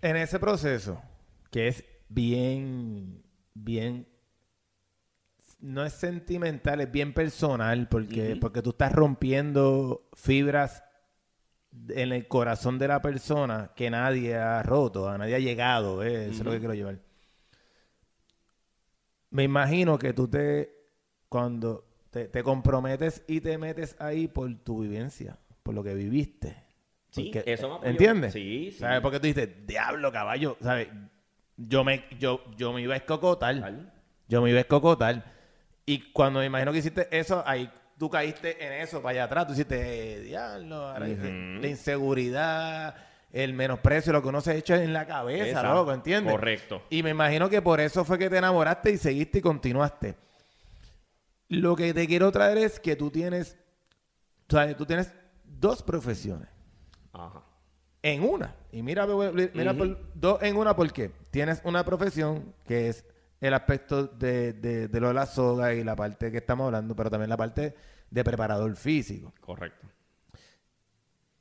[0.00, 1.02] En ese proceso,
[1.50, 3.22] que es bien,
[3.52, 4.06] bien
[5.60, 10.82] no es sentimental, es bien personal, porque, porque tú estás rompiendo fibras
[11.88, 16.30] en el corazón de la persona que nadie ha roto, a nadie ha llegado, eso
[16.30, 16.98] es lo que quiero llevar.
[19.30, 20.72] Me imagino que tú te,
[21.28, 26.56] cuando te, comprometes y te metes ahí por tu vivencia, por lo que viviste.
[27.10, 28.32] Sí, eso me ¿Entiendes?
[28.32, 28.78] Sí, sí.
[28.78, 29.00] ¿Sabes?
[29.00, 30.88] Porque tú dices, diablo, caballo, ¿sabes?
[31.56, 33.88] Yo me, yo, yo me iba a escocotar.
[34.28, 35.39] Yo me iba a escocotar.
[35.90, 37.68] Y cuando me imagino que hiciste eso, ahí
[37.98, 39.48] tú caíste en eso para allá atrás.
[39.48, 42.94] Tú hiciste, diablo, la inseguridad,
[43.32, 46.32] el menosprecio, lo que uno se ha hecho en la cabeza, loco, ¿entiendes?
[46.32, 46.80] Correcto.
[46.90, 50.14] Y me imagino que por eso fue que te enamoraste y seguiste y continuaste.
[51.48, 53.56] Lo que te quiero traer es que tú tienes,
[54.48, 55.12] o sea, tú tienes
[55.42, 56.48] dos profesiones.
[57.12, 57.42] Ajá.
[58.00, 58.54] En una.
[58.70, 59.74] Y mira, mira
[60.14, 63.04] dos en una, porque tienes una profesión que es
[63.40, 67.10] el aspecto de, de, lo de la soga y la parte que estamos hablando, pero
[67.10, 67.74] también la parte
[68.10, 69.32] de preparador físico.
[69.40, 69.86] Correcto.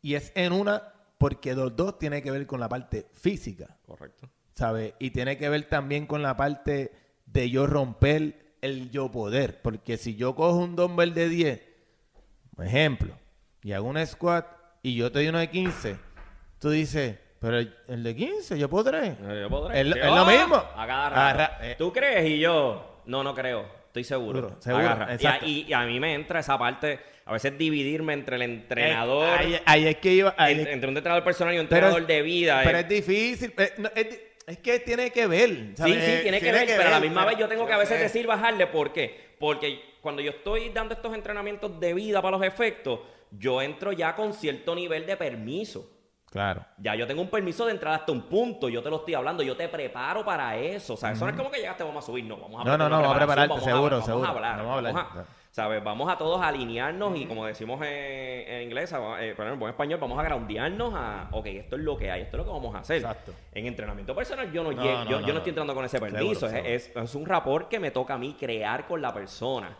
[0.01, 3.77] Y es en una porque los dos tiene que ver con la parte física.
[3.85, 4.29] Correcto.
[4.51, 4.93] ¿Sabes?
[4.99, 6.91] Y tiene que ver también con la parte
[7.25, 9.61] de yo romper el yo poder.
[9.61, 11.61] Porque si yo cojo un dumbbell de 10,
[12.55, 13.17] por ejemplo,
[13.61, 14.47] y hago un squat
[14.81, 15.97] y yo te doy uno de 15,
[16.59, 19.07] tú dices, pero el, de 15, yo podré.
[19.07, 19.79] Eh, yo podré.
[19.79, 20.61] Es, lo mismo.
[20.75, 21.57] Agarra.
[21.61, 21.75] Eh.
[21.77, 22.29] ¿Tú crees?
[22.29, 23.65] Y yo, no, no creo.
[23.87, 24.57] Estoy seguro.
[24.59, 25.17] seguro Agarra.
[25.45, 29.39] Y a, mí me entra esa parte, a veces dividirme entre el entrenador.
[29.65, 30.35] ahí, es que iba.
[30.37, 32.61] entre un entrenador personal y un entrenador de vida.
[32.63, 32.81] Pero eh.
[32.81, 33.53] es difícil.
[33.95, 35.49] es, que tiene que ver.
[35.49, 36.67] Sí, sí, tiene que ver.
[36.67, 38.67] pero a la misma vez yo tengo que a veces decir bajarle.
[38.67, 39.29] ¿Por qué?
[39.39, 42.99] Porque cuando yo estoy dando estos entrenamientos de vida para los efectos,
[43.31, 45.98] yo entro ya con cierto nivel de permiso.
[46.31, 46.63] Claro.
[46.77, 49.41] Ya yo tengo un permiso de entrar hasta un punto, yo te lo estoy hablando,
[49.41, 50.93] yo te preparo para eso.
[50.93, 52.77] O sea, eso no es como que llegaste, vamos a subir, no, vamos a No,
[52.77, 54.27] no, no, vamos a prepararte, seguro, seguro.
[54.27, 55.25] Vamos a hablar, vamos a hablar.
[55.51, 55.83] ¿sabes?
[55.83, 59.99] Vamos a todos a alinearnos y como decimos en, inglés, eh, pero en buen español,
[59.99, 62.75] vamos a groundearnos a, ok, esto es lo que hay, esto es lo que vamos
[62.75, 62.97] a hacer.
[62.97, 63.33] Exacto.
[63.51, 67.15] En entrenamiento personal yo no, llego, yo, no, estoy entrando con ese permiso, es, es
[67.15, 69.75] un rapport que me toca a mí crear con la persona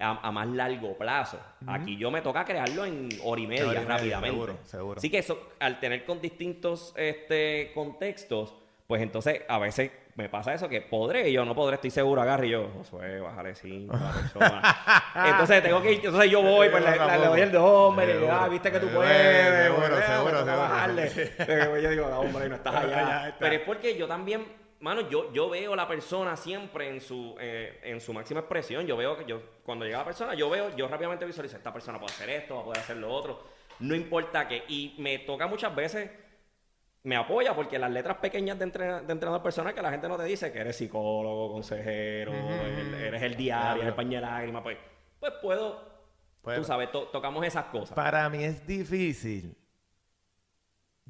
[0.00, 1.38] a, más largo plazo.
[1.66, 4.36] Aquí yo me toca crearlo en hora y media, rápidamente.
[4.36, 4.98] Seguro, seguro.
[4.98, 8.54] Así que eso, al tener con distintos este, contextos,
[8.86, 12.48] pues entonces a veces me pasa eso que podré, yo no podré, estoy seguro, agarre
[12.48, 14.10] y yo, Josué, bájale cinco a la
[15.14, 15.30] persona.
[15.30, 18.80] entonces tengo que ir, entonces yo voy, pues le, doy el hombre, ah, viste que
[18.80, 21.32] tú puedes, seguro, seguro, seguro, bajarle.
[21.82, 23.36] yo digo, no, hombre, no estás allá.
[23.38, 24.44] Pero es porque yo también
[24.80, 28.86] mano, yo, yo veo a la persona siempre en su, eh, en su máxima expresión.
[28.86, 31.98] Yo veo que yo, cuando llega la persona, yo veo, yo rápidamente visualizo, esta persona
[31.98, 33.42] puede hacer esto, va a poder hacer lo otro.
[33.80, 34.64] No importa qué.
[34.68, 36.10] Y me toca muchas veces,
[37.02, 40.24] me apoya porque las letras pequeñas de, de entrenador personal que la gente no te
[40.24, 44.76] dice que eres psicólogo, consejero, eres el diario, eres el paño de lágrimas, pues,
[45.18, 45.82] pues puedo,
[46.42, 47.94] tú sabes, tocamos esas cosas.
[47.94, 49.56] Para mí es difícil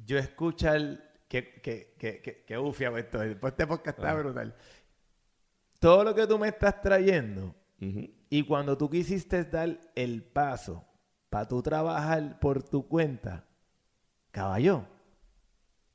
[0.05, 4.15] yo escuchar que, que, que, que, ufia esto, después este podcast está Ah.
[4.15, 4.53] brutal.
[5.79, 10.85] Todo lo que tú me estás trayendo y cuando tú quisiste dar el paso
[11.29, 13.45] para tú trabajar por tu cuenta,
[14.29, 14.85] caballo,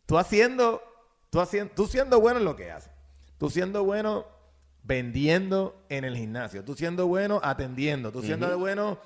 [0.07, 0.83] tú haciendo,
[1.29, 2.91] tú haciendo, tú siendo bueno en lo que haces,
[3.39, 4.25] tú siendo bueno
[4.83, 8.99] vendiendo en el gimnasio, tú siendo bueno atendiendo, tú siendo bueno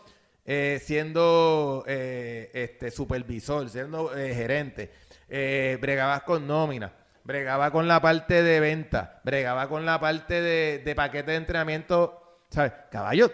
[0.44, 4.90] eh, siendo eh, este supervisor, siendo eh, gerente,
[5.30, 6.92] eh, bregabas con nómina,
[7.24, 12.44] bregaba con la parte de venta, bregaba con la parte de, de paquete de entrenamiento,
[12.50, 12.72] ¿sabes?
[12.90, 13.32] Caballo.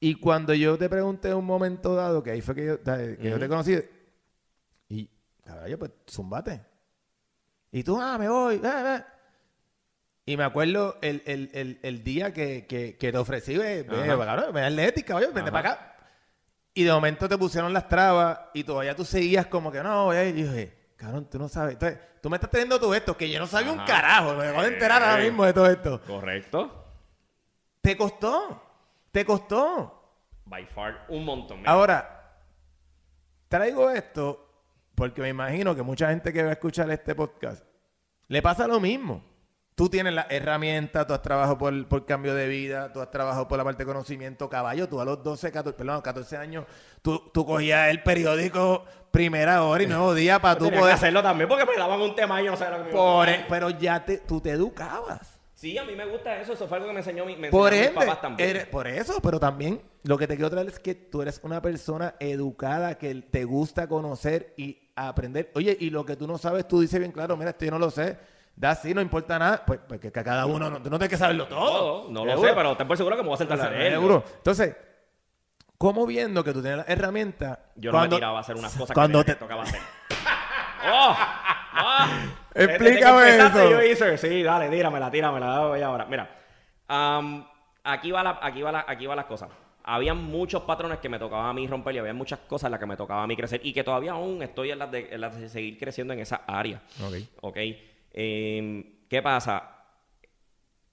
[0.00, 3.18] Y cuando yo te pregunté en un momento dado, que ahí fue que yo, que
[3.20, 3.78] yo te conocí,
[4.88, 5.10] y
[5.44, 6.62] caballo, pues zumbate.
[7.72, 9.04] Y tú, ah, me voy, ve, ve.
[10.24, 14.06] Y me acuerdo el, el, el, el día que, que, que te ofrecí, ve, ve,
[14.06, 15.95] cabrón, ve atlética, caballo, vente para acá.
[16.76, 20.16] Y de momento te pusieron las trabas y todavía tú seguías como que no, y
[20.28, 21.72] yo dije, cabrón, tú no sabes.
[21.72, 24.60] Entonces, tú me estás teniendo todo esto, que yo no sabía un carajo, me acabo
[24.60, 26.02] de enterar ahora mismo de todo esto.
[26.02, 26.84] Correcto.
[27.80, 28.62] Te costó,
[29.10, 30.18] te costó.
[30.44, 31.60] By far, un montón.
[31.60, 32.36] Mira, Ahora,
[33.48, 34.46] traigo esto
[34.94, 37.64] porque me imagino que mucha gente que va a escuchar este podcast
[38.28, 39.24] le pasa lo mismo.
[39.76, 43.46] Tú tienes la herramienta, tú has trabajado por, por cambio de vida, tú has trabajado
[43.46, 46.64] por la parte de conocimiento, caballo, tú a los 12, 14, perdón, 14 años,
[47.02, 50.94] tú, tú cogías el periódico primera hora y nuevo día para tú que poder...
[50.94, 53.00] hacerlo también porque me daban un tema y yo no sabía lo que me iba
[53.00, 53.48] a Por, e, contar.
[53.50, 55.38] pero ya te, tú te educabas.
[55.54, 56.52] Sí, a mí me gusta eso.
[56.54, 58.48] Eso fue algo que me enseñó mi, me Por enseñaron mis ende, papás también.
[58.50, 61.60] eres- por eso, pero también lo que te quiero traer es que tú eres una
[61.60, 65.50] persona educada que te gusta conocer y aprender.
[65.54, 67.78] Oye, y lo que tú no sabes, tú dices bien claro, mira, esto yo no
[67.78, 68.16] lo sé.
[68.56, 69.62] Da así, no importa nada.
[69.66, 71.60] Pues, pues que, que cada uno, no, no tienes que saberlo todo.
[72.04, 72.48] Todo, no lo Seguro.
[72.48, 73.98] sé, pero ten por seguro que me voy a sentar a leerlo.
[74.00, 74.24] Seguro.
[74.38, 74.76] Entonces,
[75.76, 77.58] ¿cómo viendo que tú tienes las herramientas?
[77.76, 79.80] Yo no cuando- me tiraba a hacer unas cosas cuando que me te- tocaba hacer.
[80.90, 81.16] ¡Oh!
[81.78, 82.08] ¡Ah!
[82.54, 83.70] Explícame eso.
[83.70, 86.06] Yo hice, sí, dale, tíramela, tíramela, voy ahora.
[86.06, 86.30] Mira,
[86.88, 87.46] am,
[87.84, 89.50] aquí, va la, aquí, va la, aquí va las cosas.
[89.84, 92.80] Había muchos patrones que me tocaba a mí romper y había muchas cosas en las
[92.80, 95.20] que me tocaba a mí crecer y que todavía aún estoy en las de, en
[95.20, 96.80] las de seguir creciendo en esa área.
[97.04, 97.14] Ok.
[97.42, 97.56] ¿Ok?
[98.16, 99.56] Em, ¿Qué pasa?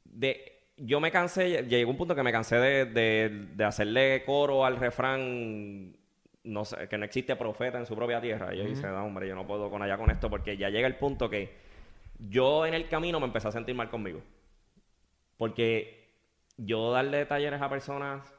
[0.05, 4.65] De, yo me cansé, llegó un punto que me cansé de, de- de hacerle coro
[4.65, 5.95] al refrán,
[6.43, 8.53] no sé, que no existe profeta en su propia tierra.
[8.53, 10.87] Y yo dije, no, hombre, yo no puedo con allá con esto porque ya llega
[10.87, 11.51] el punto que
[12.19, 14.21] yo en el camino me empecé a sentir mal conmigo.
[15.37, 16.15] Porque
[16.57, 18.33] yo darle talleres a personas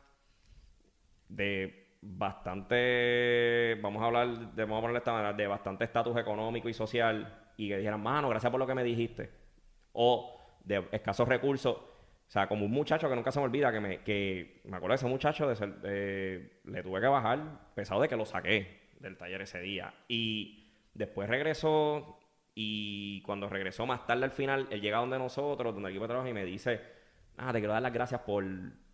[1.28, 6.68] de bastante, vamos a hablar, de, vamos a ponerle esta manera, de bastante estatus económico
[6.68, 9.30] y social y que dijeran, mano, gracias por lo que me dijiste.
[9.92, 11.76] O de escasos recursos.
[11.76, 14.92] O sea, como un muchacho que nunca se me olvida, que me, que me acuerdo
[14.92, 19.16] de ese muchacho, de ser- le tuve que bajar, pesado de que lo saqué del
[19.16, 19.94] taller ese día.
[20.09, 22.18] Y después regresó
[22.55, 26.09] y cuando regresó más tarde al final, él llega donde nosotros, donde el equipo de
[26.09, 26.80] trabajo y me dice,
[27.36, 28.44] ah, te quiero dar las gracias por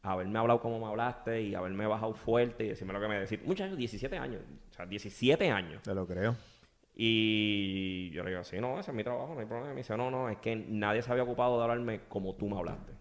[0.03, 3.39] haberme hablado como me hablaste y haberme bajado fuerte y decirme lo que me decís.
[3.45, 4.41] Muchacho, 17 años.
[4.71, 5.83] O sea, 17 años.
[5.83, 6.37] Te lo creo.
[7.03, 9.71] Y yo le digo, sí, no, ese es mi trabajo, no hay problema.
[9.71, 12.47] Y me dice, no, no, es que nadie se había ocupado de hablarme como tú
[12.47, 12.93] me hablaste.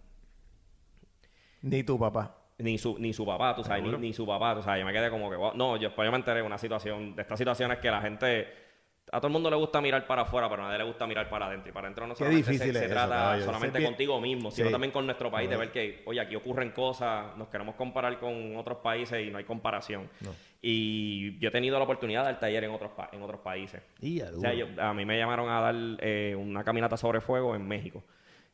[1.63, 2.33] Ni tu papá.
[2.59, 4.79] Ni su, ni su papá, tú sabes, ni, su papá, tú sabes.
[4.79, 5.51] Yo me quedé como que, wow.
[5.53, 8.68] No, yo después yo me enteré de una situación, de estas situaciones que la gente...
[9.11, 11.29] A todo el mundo le gusta mirar para afuera, pero a nadie le gusta mirar
[11.29, 11.69] para adentro.
[11.69, 13.45] Y para adentro no Qué solamente difícil se, se es eso, trata caballo.
[13.45, 14.71] solamente contigo mismo, sino Sí.
[14.71, 18.55] también con nuestro país, de ver que, oye, aquí ocurren cosas, nos queremos comparar con
[18.57, 20.09] otros países y no hay comparación.
[20.21, 20.31] No.
[20.61, 23.81] Y yo he tenido la oportunidad de dar taller en otros, pa- en otros países.
[24.01, 27.21] Y a O sea, yo- a mí me llamaron a dar eh, una caminata sobre
[27.21, 28.03] fuego en México.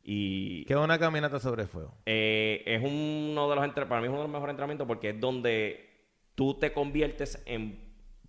[0.04, 1.92] Y ¿Qué es una caminata sobre fuego?
[2.06, 5.20] eh, es uno de los para mí es uno de los mejores entrenamientos porque es
[5.20, 5.90] donde
[6.36, 7.85] tú te conviertes en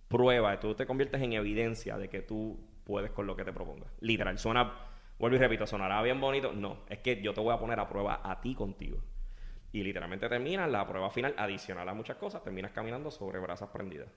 [0.07, 3.91] prueba, tú te conviertes en evidencia de que tú puedes con lo que te propongas.
[3.99, 4.73] Literal, suena,
[5.19, 6.53] vuelvo y repito, sonará bien bonito.
[6.53, 9.03] No, es que yo te voy a poner a prueba a ti contigo.
[9.73, 14.07] Y literalmente terminas la prueba final, adicional a muchas cosas, terminas caminando sobre brasas prendidas.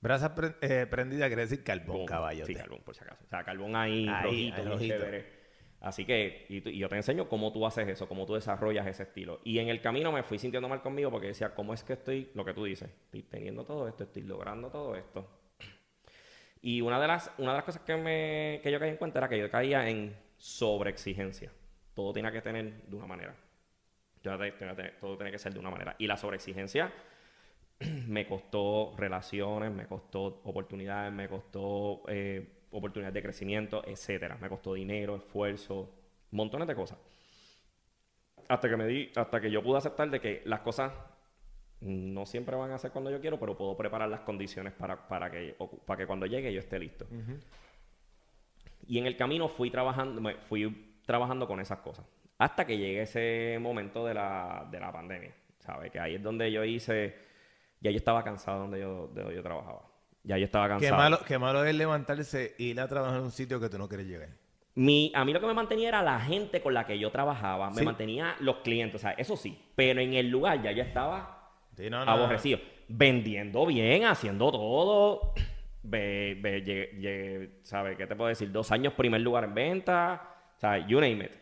[0.00, 2.06] Brasa pre- eh, prendida quiere decir carbón, Boom.
[2.06, 2.46] caballo.
[2.46, 3.24] Sí, carbón, por si acaso.
[3.24, 4.94] O sea, carbón ahí, Ahí, rojito, rojito.
[4.94, 5.37] chévere.
[5.80, 9.40] Así que, y, yo te enseño cómo tú haces eso, cómo tú desarrollas ese estilo.
[9.44, 12.30] Y en el camino me fui sintiendo mal conmigo porque decía, ¿cómo es que estoy,
[12.34, 15.28] lo que tú dices, estoy teniendo todo esto, estoy logrando todo esto?
[16.60, 19.18] Y una de las, una de las cosas que, me, que yo caí en cuenta
[19.18, 21.52] era que yo caía en sobreexigencia.
[21.94, 23.34] Todo tiene que tener de una manera.
[24.22, 25.94] Todo tiene que tener- todo tiene que ser de una manera.
[25.98, 26.92] Y la sobreexigencia
[28.08, 34.36] me costó relaciones, me costó oportunidades, me costó eh, oportunidades de crecimiento, etcétera.
[34.40, 35.90] Me costó dinero, esfuerzo,
[36.30, 36.98] montones de cosas.
[38.48, 40.92] Hasta que me di, hasta que yo pude aceptar de que las cosas
[41.80, 45.30] No siempre van a ser cuando yo quiero, pero puedo preparar las condiciones para, para,
[45.30, 45.56] que,
[45.86, 47.06] para que cuando llegue yo esté listo.
[48.88, 52.04] Y en el camino fui trabajando, fui trabajando con esas cosas.
[52.38, 55.32] Hasta que llegue ese momento de la, de la pandemia.
[55.60, 55.92] ¿Sabes?
[55.92, 57.14] Que ahí es donde yo hice.
[57.80, 59.82] Ya yo estaba cansado donde yo, de donde yo trabajaba.
[60.22, 60.90] Ya yo estaba cansado.
[60.90, 63.78] Qué malo, qué malo es levantarse y ir a trabajar en un sitio que tú
[63.78, 64.28] no quieres llegar.
[64.74, 67.70] Mi, a mí lo que me mantenía era la gente con la que yo trabajaba.
[67.70, 68.96] Me mantenía los clientes.
[68.96, 69.58] O sea, eso sí.
[69.74, 71.50] Pero en el lugar ya yo estaba
[72.06, 72.60] aborrecido.
[72.86, 75.34] Vendiendo bien, haciendo todo.
[75.82, 78.52] Ve, ve, ¿Sabe qué te puedo decir?
[78.52, 80.36] Dos años primer lugar en venta.
[80.56, 81.32] O sea, you name it.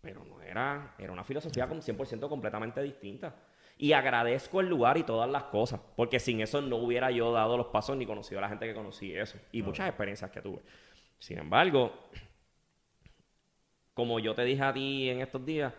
[0.00, 3.34] Pero no era, era una filosofía como 100% completamente distinta.
[3.78, 7.56] Y agradezco el lugar y todas las cosas, porque sin eso no hubiera yo dado
[7.56, 9.38] los pasos ni conocido a la gente que conocí eso.
[9.50, 10.60] Y muchas experiencias que tuve.
[11.18, 11.92] Sin embargo,
[13.94, 15.72] como yo te dije a ti en estos días,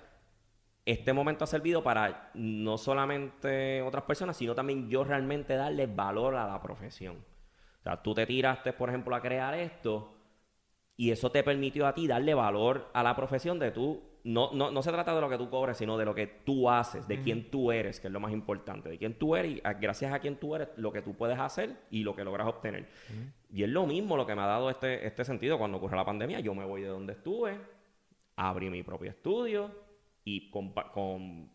[0.86, 6.36] este momento ha servido para no solamente otras personas, sino también yo realmente darle valor
[6.36, 7.24] a la profesión.
[7.80, 10.14] O sea, tú te tiraste, por ejemplo, a crear esto
[10.96, 14.02] y eso te permitió a ti darle valor a la profesión de tú.
[14.24, 16.70] No, no, no se trata de lo que tú cobres, sino de lo que tú
[16.70, 19.62] haces, de quién tú eres, que es lo más importante, de quién tú eres y
[19.82, 22.88] gracias a quién tú eres, lo que tú puedes hacer y lo que logras obtener.
[23.52, 26.06] Y es lo mismo lo que me ha dado este, este sentido cuando ocurre la
[26.06, 26.40] pandemia.
[26.40, 27.60] Yo me voy de donde estuve,
[28.38, 29.72] abrí mi propio estudio
[30.24, 31.50] y con, con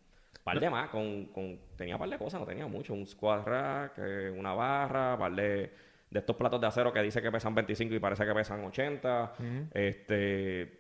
[0.44, 3.44] par de más, con, con, tenía un par de cosas, no tenía mucho, un squad
[3.44, 5.72] rack, eh, una barra, par de
[6.10, 9.32] de estos platos de acero que dice que pesan 25 y parece que pesan 80.
[9.74, 10.77] Este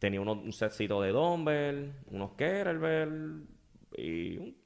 [0.00, 3.46] tenía un setcito de dumbbell, unos kettlebell
[3.96, 4.56] y, un,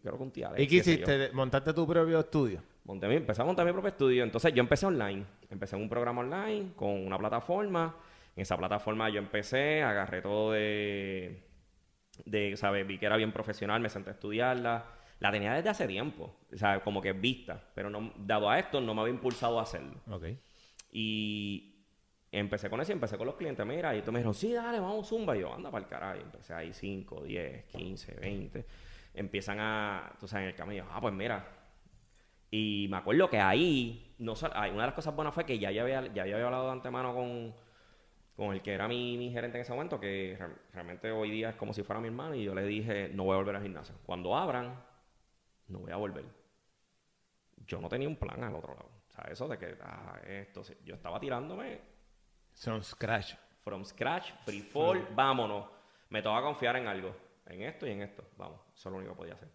[0.00, 0.52] creo que un tía.
[0.56, 1.32] ¿Y qué hiciste?
[1.32, 2.62] ¿Montaste tu propio estudio?
[2.84, 4.22] Monté empecé a montar mi propio estudio.
[4.22, 5.24] Entonces yo empecé online.
[5.50, 7.96] Empecé en un programa online con una plataforma.
[8.36, 11.42] En esa plataforma yo empecé, agarré todo de,
[12.24, 12.86] de ¿sabes?
[12.86, 14.84] Vi que era bien profesional, me senté a estudiarla
[15.22, 18.80] la tenía desde hace tiempo, o sea, como que vista, pero no, dado a esto
[18.80, 20.00] no me había impulsado a hacerlo.
[20.10, 20.24] Ok.
[20.90, 21.71] Y
[22.32, 24.80] empecé con eso y empecé con los clientes, mira, y tú me dijeron, sí, dale,
[24.80, 25.36] vamos zumba.
[25.36, 26.20] Y yo, anda para el carajo.
[26.20, 28.66] Empecé ahí 5, 10, 15, 20.
[29.14, 31.46] Empiezan a, tú sabes, en el camino, ah, pues mira.
[32.50, 35.82] Y me acuerdo que ahí, no, una de las cosas buenas fue que ya, ya,
[35.82, 37.54] había, ya había hablado de antemano con,
[38.36, 40.38] con el que era mi, mi, gerente en ese momento, que
[40.72, 43.34] realmente hoy día es como si fuera mi hermano, y yo le dije, no voy
[43.34, 43.94] a volver al gimnasio.
[44.04, 44.74] Cuando abran,
[45.68, 46.24] no voy a volver.
[47.66, 48.90] Yo no tenía un plan al otro lado.
[49.08, 51.91] O sea, eso de que, ah, esto, yo estaba tirándome.
[52.54, 53.34] From scratch.
[53.64, 55.66] From scratch, free fall, vámonos.
[56.10, 57.14] Me toca confiar en algo.
[57.46, 58.24] En esto y en esto.
[58.36, 59.48] Vamos, eso es lo único que podía hacer.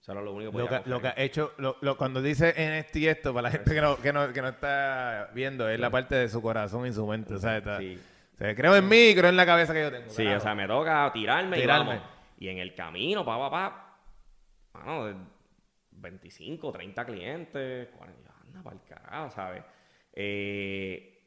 [0.00, 2.72] Eso era lo único que podía lo lo que ha hecho, lo, cuando dice en
[2.74, 5.78] esto y esto, para la gente que no, que no, que no está viendo, es
[5.78, 7.34] la parte de su corazón y su mente.
[7.34, 7.98] O sea, sí.
[8.36, 10.10] creo en mí, creo en la cabeza que yo tengo.
[10.10, 11.94] Sí, o sea, me toca tirarme, tirarme.
[11.94, 12.10] y vamos.
[12.38, 13.98] Y en el camino, pa, pa,
[14.72, 15.16] pa, de
[15.90, 19.64] 25, 30 clientes, 40, anda para el carajo, ¿sabes?
[20.12, 21.17] Eh,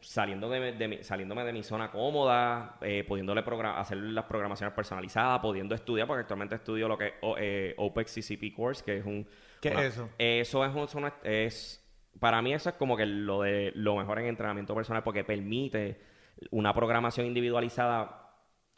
[0.00, 3.42] saliendo de, saliéndome de mi zona cómoda, eh, pudiéndole
[3.76, 8.54] hacer las programaciones personalizadas, pudiendo estudiar, porque actualmente estudio lo que es eh, OPEX CCP
[8.54, 9.26] Course, que es un...
[9.60, 10.08] ¿Qué es eso?
[10.18, 11.84] Eso es, un, es...
[12.18, 16.00] Para mí eso es como que lo de lo mejor en entrenamiento personal, porque permite
[16.50, 18.22] una programación individualizada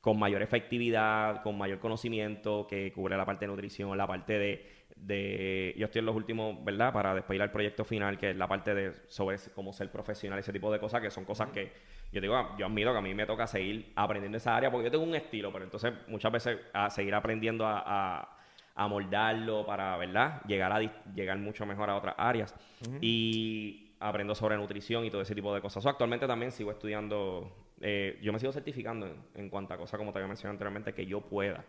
[0.00, 4.73] con mayor efectividad, con mayor conocimiento, que cubre la parte de nutrición, la parte de,
[4.96, 6.92] de yo estoy en los últimos, ¿verdad?
[6.92, 10.38] Para después ir al proyecto final, que es la parte de sobre cómo ser profesional,
[10.38, 11.72] ese tipo de cosas, que son cosas que
[12.12, 14.90] yo digo, yo admito que a mí me toca seguir aprendiendo esa área, porque yo
[14.92, 18.38] tengo un estilo, pero entonces muchas veces a seguir aprendiendo a,
[18.74, 20.40] a, moldarlo para, ¿verdad?
[20.46, 20.80] Llegar a
[21.12, 22.54] llegar mucho mejor a otras áreas.
[23.00, 25.84] Y aprendo sobre nutrición y todo ese tipo de cosas.
[25.86, 30.18] actualmente también sigo estudiando eh, yo me sigo certificando en, cuanto a cosas, como te
[30.18, 31.64] había mencionado anteriormente, que yo pueda.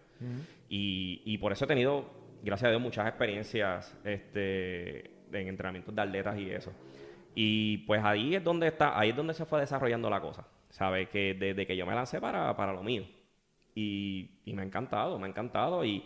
[0.70, 2.06] y, por eso he tenido,
[2.46, 6.72] gracias a Dios, muchas experiencias este, en entrenamientos de atletas y eso.
[7.34, 10.48] Y pues ahí es donde está, ahí es donde se fue desarrollando la cosa.
[10.70, 11.10] ¿Sabes?
[11.10, 13.04] Que desde que yo me lancé para, para lo mío.
[13.76, 15.84] Y, y me ha encantado, me ha encantado.
[15.84, 16.06] Y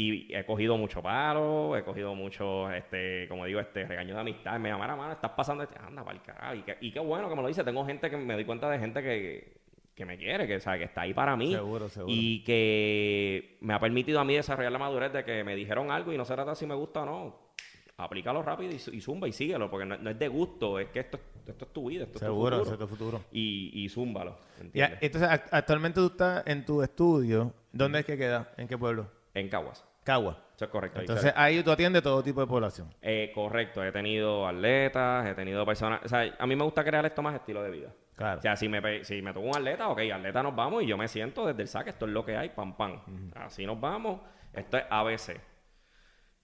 [0.00, 4.56] y he cogido mucho paro, he cogido mucho, este, como digo, este regaño de amistad.
[4.60, 6.54] Me llaman, mano, estás pasando este, anda, para el carajo.
[6.80, 7.64] Y, qué bueno que me lo dice.
[7.64, 9.57] Tengo gente que me doy cuenta de gente que,
[9.98, 11.52] que me quiere, que, sabe que está ahí para mí.
[11.52, 12.14] Seguro, seguro.
[12.14, 16.12] Y que me ha permitido a mí desarrollar la madurez de que me dijeron algo
[16.12, 17.48] y no se trata si me gusta o no.
[17.96, 21.64] Aplícalo rápido y, zumba y síguelo, porque no, es de gusto, es que esto, esto
[21.64, 23.24] es tu vida, esto Seguro, es tu futuro.
[23.32, 24.36] Y, y zúmbalo.
[24.72, 27.52] entonces, actualmente tú estás en tu estudio.
[27.72, 28.52] ¿Dónde es que queda?
[28.56, 29.10] ¿En qué pueblo?
[29.34, 29.84] En Caguas.
[30.04, 30.38] Cagua.
[30.54, 31.00] Eso es correcto.
[31.00, 32.88] Entonces ahí tú atiendes todo tipo de población.
[33.02, 33.84] Eh, correcto.
[33.84, 36.00] He tenido atletas, he tenido personas...
[36.04, 37.92] O sea, a mí me gusta crear esto más estilo de vida.
[38.18, 38.40] Claro.
[38.40, 40.96] O sea, si me, si me toca un atleta, ok, atleta nos vamos y yo
[40.98, 43.00] me siento desde el saque, esto es lo que hay, pam, pam.
[43.36, 44.20] Así nos vamos.
[44.52, 45.40] Esto es ABC.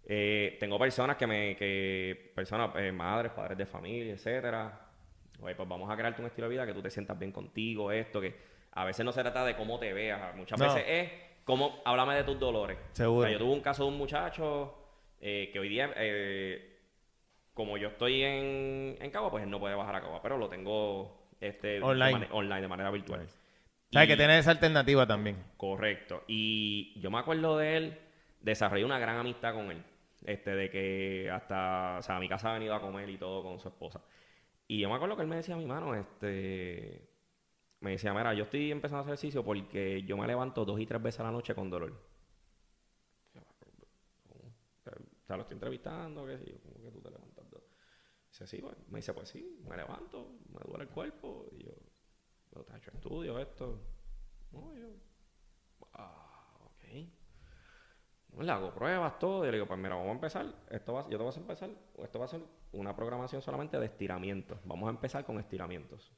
[0.06, 4.80] Eh, tengo personas que me, que, personas, eh, madres, padres de familia, etcétera.
[5.40, 7.90] Oye, pues vamos a crearte un estilo de vida que tú te sientas bien contigo,
[7.90, 8.34] esto, que
[8.72, 10.66] a veces no se trata de cómo te veas, muchas No.
[10.66, 11.10] veces es
[11.44, 12.78] cómo, háblame de tus dolores.
[12.92, 13.20] Seguro.
[13.20, 14.74] O sea, yo tuve un caso de un muchacho
[15.20, 16.78] eh, que hoy día, eh,
[17.52, 20.48] como yo estoy en, en Cagua, pues él no puede bajar a Cagua, pero lo
[20.48, 22.20] tengo este, Online.
[22.20, 23.26] De, online, de manera virtual.
[23.92, 25.36] ¿Sabes Y- que tienes esa alternativa también?
[25.56, 26.24] Correcto.
[26.26, 27.98] Y yo me acuerdo de él,
[28.40, 29.82] desarrollé una gran amistad con él.
[30.24, 33.42] Este, de que hasta, o sea, a mi casa ha venido a comer y todo
[33.42, 34.00] con su esposa.
[34.66, 37.06] Y yo me acuerdo que él me decía a mi mano, este,
[37.80, 40.86] me decía, mira, yo estoy empezando a hacer ejercicio porque yo me levanto dos y
[40.86, 41.92] tres veces a la noche con dolor.
[43.34, 46.58] O sea, lo estoy entrevistando, ¿qué sé yo?
[46.62, 47.23] ¿Cómo que tú te levantas?
[48.34, 48.76] Dice, sí, pues.
[48.88, 51.46] Me dice, pues sí, me levanto, me duele el cuerpo.
[51.52, 51.72] Y yo,
[52.52, 53.80] yo te he hecho estudio, esto.
[54.50, 54.88] No, yo,
[55.92, 56.82] ah, ok.
[58.32, 59.44] No, le hago pruebas, todo.
[59.44, 60.52] Y le digo, pues mira, vamos a empezar.
[60.68, 61.70] Esto va, yo te voy a empezar.
[61.98, 62.40] Esto va a ser
[62.72, 64.58] una programación solamente de estiramientos.
[64.64, 66.12] Vamos a empezar con estiramientos.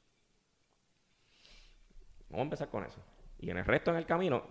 [2.29, 2.99] Vamos a empezar con eso.
[3.37, 4.43] Y en el resto, en el camino,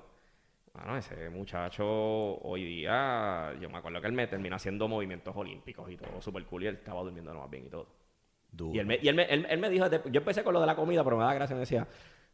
[0.76, 5.90] bueno, ese muchacho hoy día, yo me acuerdo que él me termina haciendo movimientos olímpicos
[5.90, 7.86] y todo súper cool y él estaba durmiendo lo más bien y todo.
[8.72, 10.66] Y él me, y él me, él- él me dijo, yo empecé con lo de
[10.66, 11.86] la comida, pero me da gracia, me decía,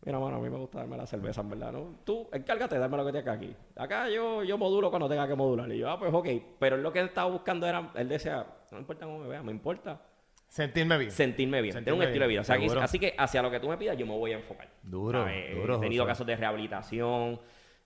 [0.04, 1.98] mira, mano, a mí me gusta darme la cerveza, en verdad, ¿no?
[2.04, 3.54] Tú, encárgate de darme lo que tienes aquí.
[3.76, 5.70] Acá yo, yo modulo cuando tenga que modular.
[5.72, 6.28] Y yo, ah, pues ok.
[6.58, 9.28] Pero él lo que él estaba buscando era, él decía, no me importa cómo me
[9.28, 10.00] vea, me importa
[10.48, 11.10] Sentirme bien.
[11.10, 12.40] sentirme bien, tener un Sentirme estilo de vida.
[12.42, 14.68] O sea, así que hacia lo que tú me pidas, yo me voy a enfocar.
[14.82, 15.54] Duro, ¿Sabes?
[15.56, 16.10] duro, He tenido José.
[16.12, 17.40] casos de rehabilitación.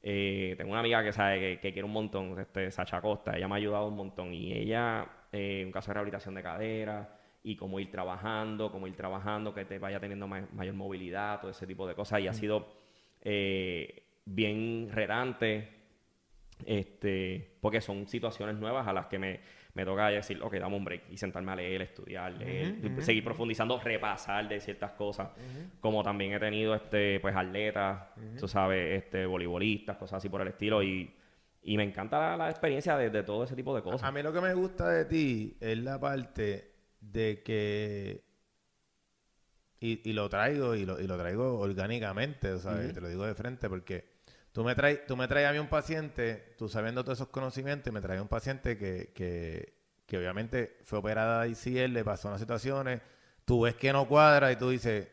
[0.08, 3.36] Eh, tengo una amiga que sabe que, que quiere un montón, este, Sacha Costa.
[3.36, 4.32] Ella me ha ayudado un montón.
[4.32, 8.94] Y ella, eh, un caso de rehabilitación de cadera y cómo ir trabajando, cómo ir
[8.94, 12.20] trabajando, que te vaya teniendo ma- mayor movilidad, todo ese tipo de cosas.
[12.20, 12.68] Y ha sido
[13.22, 15.70] eh, bien retante.
[16.64, 19.40] Este, porque son situaciones nuevas a las que me,
[19.76, 23.78] me toca decir, ok, dame un break y sentarme a leer, estudiar, leer, seguir profundizando,
[23.78, 25.28] repasar de ciertas cosas.
[25.80, 28.08] Como también he tenido este, pues atletas,
[28.40, 30.82] tú sabes, este, voleibolistas, cosas así por el estilo.
[30.82, 31.14] Y,
[31.62, 34.02] y me encanta la, la experiencia de, de todo ese tipo de cosas.
[34.02, 38.24] A mí lo que me gusta de ti es la parte de que.
[39.78, 42.92] Y, y lo traigo, y lo, y lo traigo orgánicamente, o sea, Ujú.
[42.94, 44.15] te lo digo de frente, porque
[44.56, 47.92] tú me traes, tú me traes a mí un paciente, tú sabiendo todos esos conocimientos,
[47.92, 49.74] me traes un paciente que, que,
[50.06, 53.02] que obviamente fue operada de ICL, le pasó unas situaciones,
[53.44, 55.08] tú ves que no cuadra y tú dices,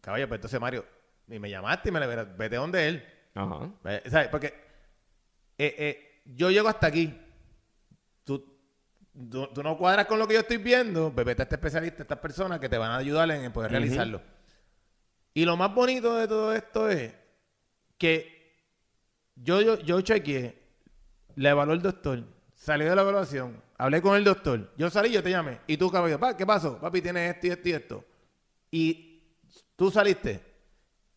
[0.00, 0.86] caballo, pues entonces Mario,
[1.26, 3.04] y me llamaste y me le vete donde él.
[3.34, 3.68] Ajá.
[4.06, 4.28] ¿Sabes?
[4.28, 4.46] Porque
[5.58, 7.20] eh, eh, yo llego hasta aquí.
[8.22, 8.60] Tú,
[9.28, 11.12] tú, tú no cuadras con lo que yo estoy viendo.
[11.12, 13.72] Pues vete a este especialista, a estas personas que te van a ayudar en poder
[13.72, 14.22] realizarlo.
[15.34, 17.12] Y lo más bonito de todo esto es
[17.98, 18.37] que
[19.42, 20.58] yo, yo, yo chequeé,
[21.36, 22.24] le evaluó el doctor,
[22.54, 25.60] salí de la evaluación, hablé con el doctor, yo salí, yo te llamé.
[25.66, 26.78] Y tú, "Pa, ¿qué pasó?
[26.78, 28.04] Papi, tienes esto y esto y esto.
[28.70, 29.22] Y
[29.76, 30.44] tú saliste.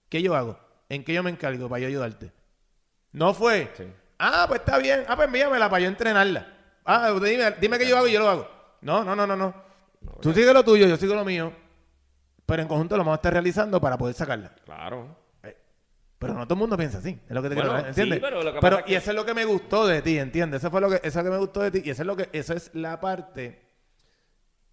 [0.10, 0.60] ¿Qué yo hago?
[0.90, 2.32] ¿En qué yo me encargo para yo ayudarte?
[3.14, 3.72] No fue.
[3.78, 3.86] Sí.
[4.20, 5.04] Ah, pues está bien.
[5.08, 6.48] Ah, pues envíamela para yo entrenarla.
[6.86, 8.48] Ah, dime, dime qué yo hago y yo lo hago.
[8.82, 9.54] No, no, no, no, no.
[10.22, 11.54] Tú sigues lo tuyo, yo sigo lo mío.
[12.46, 14.54] Pero en conjunto lo vamos a estar realizando para poder sacarla.
[14.66, 15.16] Claro.
[16.22, 17.20] Pero no todo el mundo piensa así.
[17.28, 18.18] Es lo que te Bueno, quiero ¿entiendes?
[18.20, 20.02] sí, pero lo que Pero- pasa y que- eso es lo que me gustó de
[20.04, 20.62] ti, ¿entiendes?
[20.62, 21.82] Eso fue lo que, eso que me gustó de ti.
[21.84, 23.66] Y eso es lo que, eso es la parte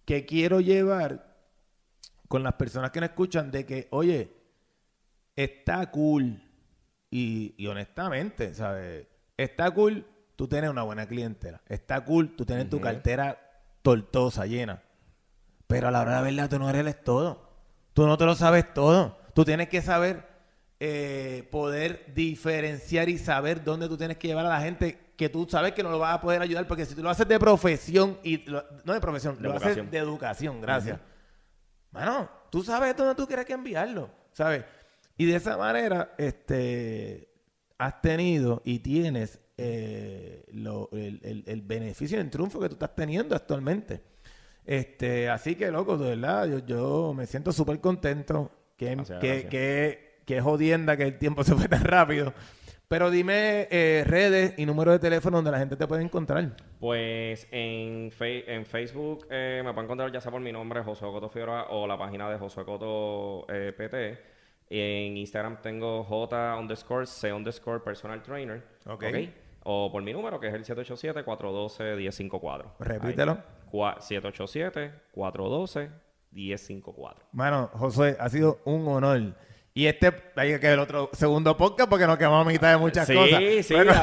[0.05, 1.35] que quiero llevar
[2.27, 4.31] con las personas que nos escuchan de que, oye,
[5.35, 6.43] está cool.
[7.09, 9.07] Y, y honestamente, ¿sabes?
[9.35, 11.61] Está cool tú tienes una buena clientela.
[11.67, 13.39] Está cool tú tienes tu cartera
[13.81, 14.83] tortosa, llena.
[15.65, 17.49] Pero a la hora de la verdad, tú no eres todo.
[17.93, 19.17] Tú no te lo sabes todo.
[19.33, 20.28] Tú tienes que saber
[20.79, 25.45] eh, poder diferenciar y saber dónde tú tienes que llevar a la gente que tú
[25.49, 26.65] sabes que no lo vas a poder ayudar.
[26.67, 29.89] Porque si tú lo haces de profesión, y lo- no de profesión, De lo haces
[29.91, 30.99] de educación, gracias.
[31.91, 34.63] Mano, tú sabes dónde tú quieres que enviarlo, ¿sabes?
[35.17, 37.27] Y de esa manera, este,
[37.77, 42.75] has tenido y tienes eh, lo- el, el- el beneficio y el triunfo que tú
[42.75, 44.01] estás teniendo actualmente.
[44.65, 48.51] Este, así que, loco, de verdad, yo, yo me siento súper contento.
[48.77, 49.49] Que, Gracias, que, gracias.
[49.51, 52.33] que, que jodienda que el tiempo se fue tan rápido.
[52.87, 56.55] Pero dime eh, redes y número de teléfono donde la gente te puede encontrar.
[56.79, 61.09] Pues en, fe- en Facebook eh, me pueden encontrar ya sea por mi nombre, Josué
[61.11, 64.19] Coto Figueroa, o la página de Josué Coto eh, PT.
[64.71, 68.61] En Instagram tengo J underscore C underscore personal trainer.
[68.87, 69.03] Ok.
[69.63, 72.65] O por mi número, que es el 787-412-1054.
[72.79, 73.31] Repítelo.
[73.33, 73.39] Ahí.
[73.71, 73.97] Cua-
[75.15, 77.15] 787-412-1054.
[77.33, 79.35] Mano, José, ha sido un honor
[79.73, 82.77] Y este, hay que ver el otro segundo podcast porque nos quedamos a mitad de
[82.77, 83.39] muchas sí, cosas.
[83.39, 83.93] Sí, sí, Bueno,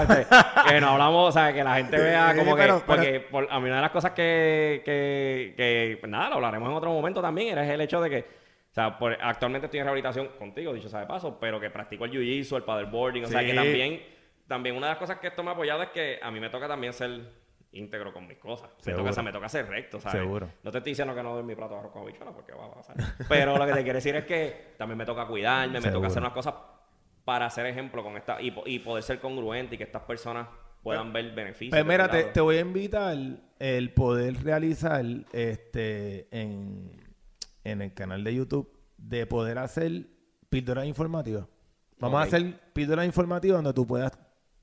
[0.69, 3.49] que no hablamos, o sea, que la gente vea Sí, como que, pero- porque por-
[3.51, 6.93] a mí una de las cosas que, que, que, pues nada, lo hablaremos en otro
[6.93, 10.73] momento también, era el hecho de que, o sea, por- actualmente estoy en rehabilitación contigo,
[10.73, 14.03] dicho sea de paso, pero que practico el jiu-jitsu, el paddleboarding, o sea, que también,
[14.47, 16.49] también una de las cosas que esto me ha apoyado es que a mí me
[16.49, 17.21] toca también ser
[17.77, 18.71] íntegro con mis cosas.
[18.85, 20.21] Me toca, o sea, me toca ser recto, ¿sabes?
[20.21, 20.49] Seguro.
[20.63, 22.67] No te estoy diciendo que no doy mi plato de arroz con habichuela porque va
[22.67, 22.97] a pasar.
[23.29, 25.99] Pero lo que te quiero decir es que también me toca cuidarme, me Seguro.
[25.99, 26.55] toca hacer unas cosas
[27.25, 30.49] para ser ejemplo con esta y, po- y poder ser congruente y que estas personas
[30.83, 31.71] puedan ver beneficios.
[31.71, 33.17] Pues mira, te, voy a invitar
[33.59, 36.93] el poder realizar este en,
[37.65, 40.07] en el canal de YouTube de poder hacer
[40.49, 41.47] píldoras informativas.
[41.99, 44.13] Vamos a hacer píldoras informativas donde tú puedas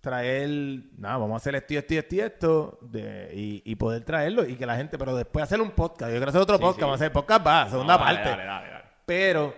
[0.03, 0.49] traer,
[0.97, 4.03] nada, vamos a hacer esto y esto y esto y esto de, y, y poder
[4.03, 6.11] traerlo y que la gente, pero después hacer un podcast.
[6.11, 6.81] Yo quiero hacer otro Sí, podcast, sí.
[6.81, 8.29] vamos a hacer podcast, va, segunda No, dale, parte.
[8.31, 8.83] Dale, dale, dale.
[9.05, 9.55] Pero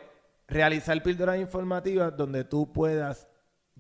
[0.48, 3.28] realizar píldoras informativas donde tú puedas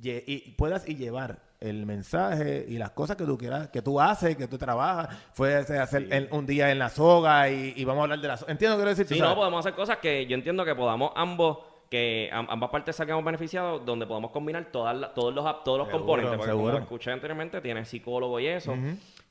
[0.01, 4.35] y puedas y llevar el mensaje y las cosas que tú quieras, que tú haces,
[4.35, 5.15] que tú trabajas.
[5.35, 6.07] Puedes hacer Sí.
[6.11, 8.51] el- un día en la soga y, y vamos a hablar de la soga.
[8.51, 9.05] Entiendo que quiero decir.
[9.07, 11.59] Sí, no, podemos hacer cosas que yo entiendo que podamos ambos,
[11.89, 15.87] que am- ambas partes salgamos beneficiados, donde podamos combinar todas las- todos los, todos los
[15.87, 16.37] Seguro, componentes.
[16.37, 16.71] Porque seguro.
[16.73, 18.75] como escuché anteriormente, tiene psicólogo y eso.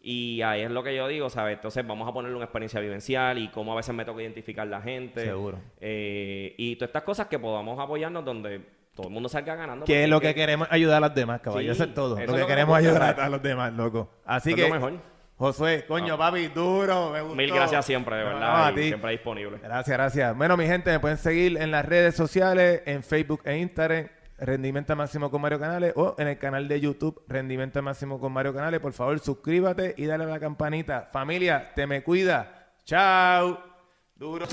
[0.06, 1.54] Y ahí es lo que yo digo, ¿sabes?
[1.56, 4.80] Entonces vamos a ponerle una experiencia vivencial y cómo a veces me toca identificar la
[4.82, 5.20] gente.
[5.24, 5.58] Seguro.
[5.80, 8.60] Eh, y todas estas cosas que podamos apoyarnos donde
[8.94, 9.86] todo el mundo salga ganando.
[9.86, 11.62] que es porque lo que queremos ayudar a los demás, caballo.
[11.62, 12.18] Sí, eso es todo.
[12.18, 14.08] eso lo es que lo que queremos ayudar a los demás, loco.
[14.24, 14.92] Así es que, lo mejor.
[15.36, 17.34] Josué, coño, papi, duro, me gustó.
[17.36, 18.40] Mil gracias siempre, de No, verdad.
[18.58, 18.82] no, a y ti.
[18.84, 19.58] siempre disponible.
[19.62, 20.36] Gracias, gracias.
[20.36, 24.06] Bueno, mi gente, me pueden seguir en las redes sociales, en Facebook e Instagram,
[24.38, 28.54] Rendimiento Máximo con Mario Canales, o en el canal de YouTube, Rendimiento Máximo con Mario
[28.54, 28.78] Canales.
[28.80, 31.08] Por favor, suscríbete y dale a la campanita.
[31.12, 32.68] Familia, te me cuida.
[32.84, 33.58] Chao.
[34.14, 34.46] Duro.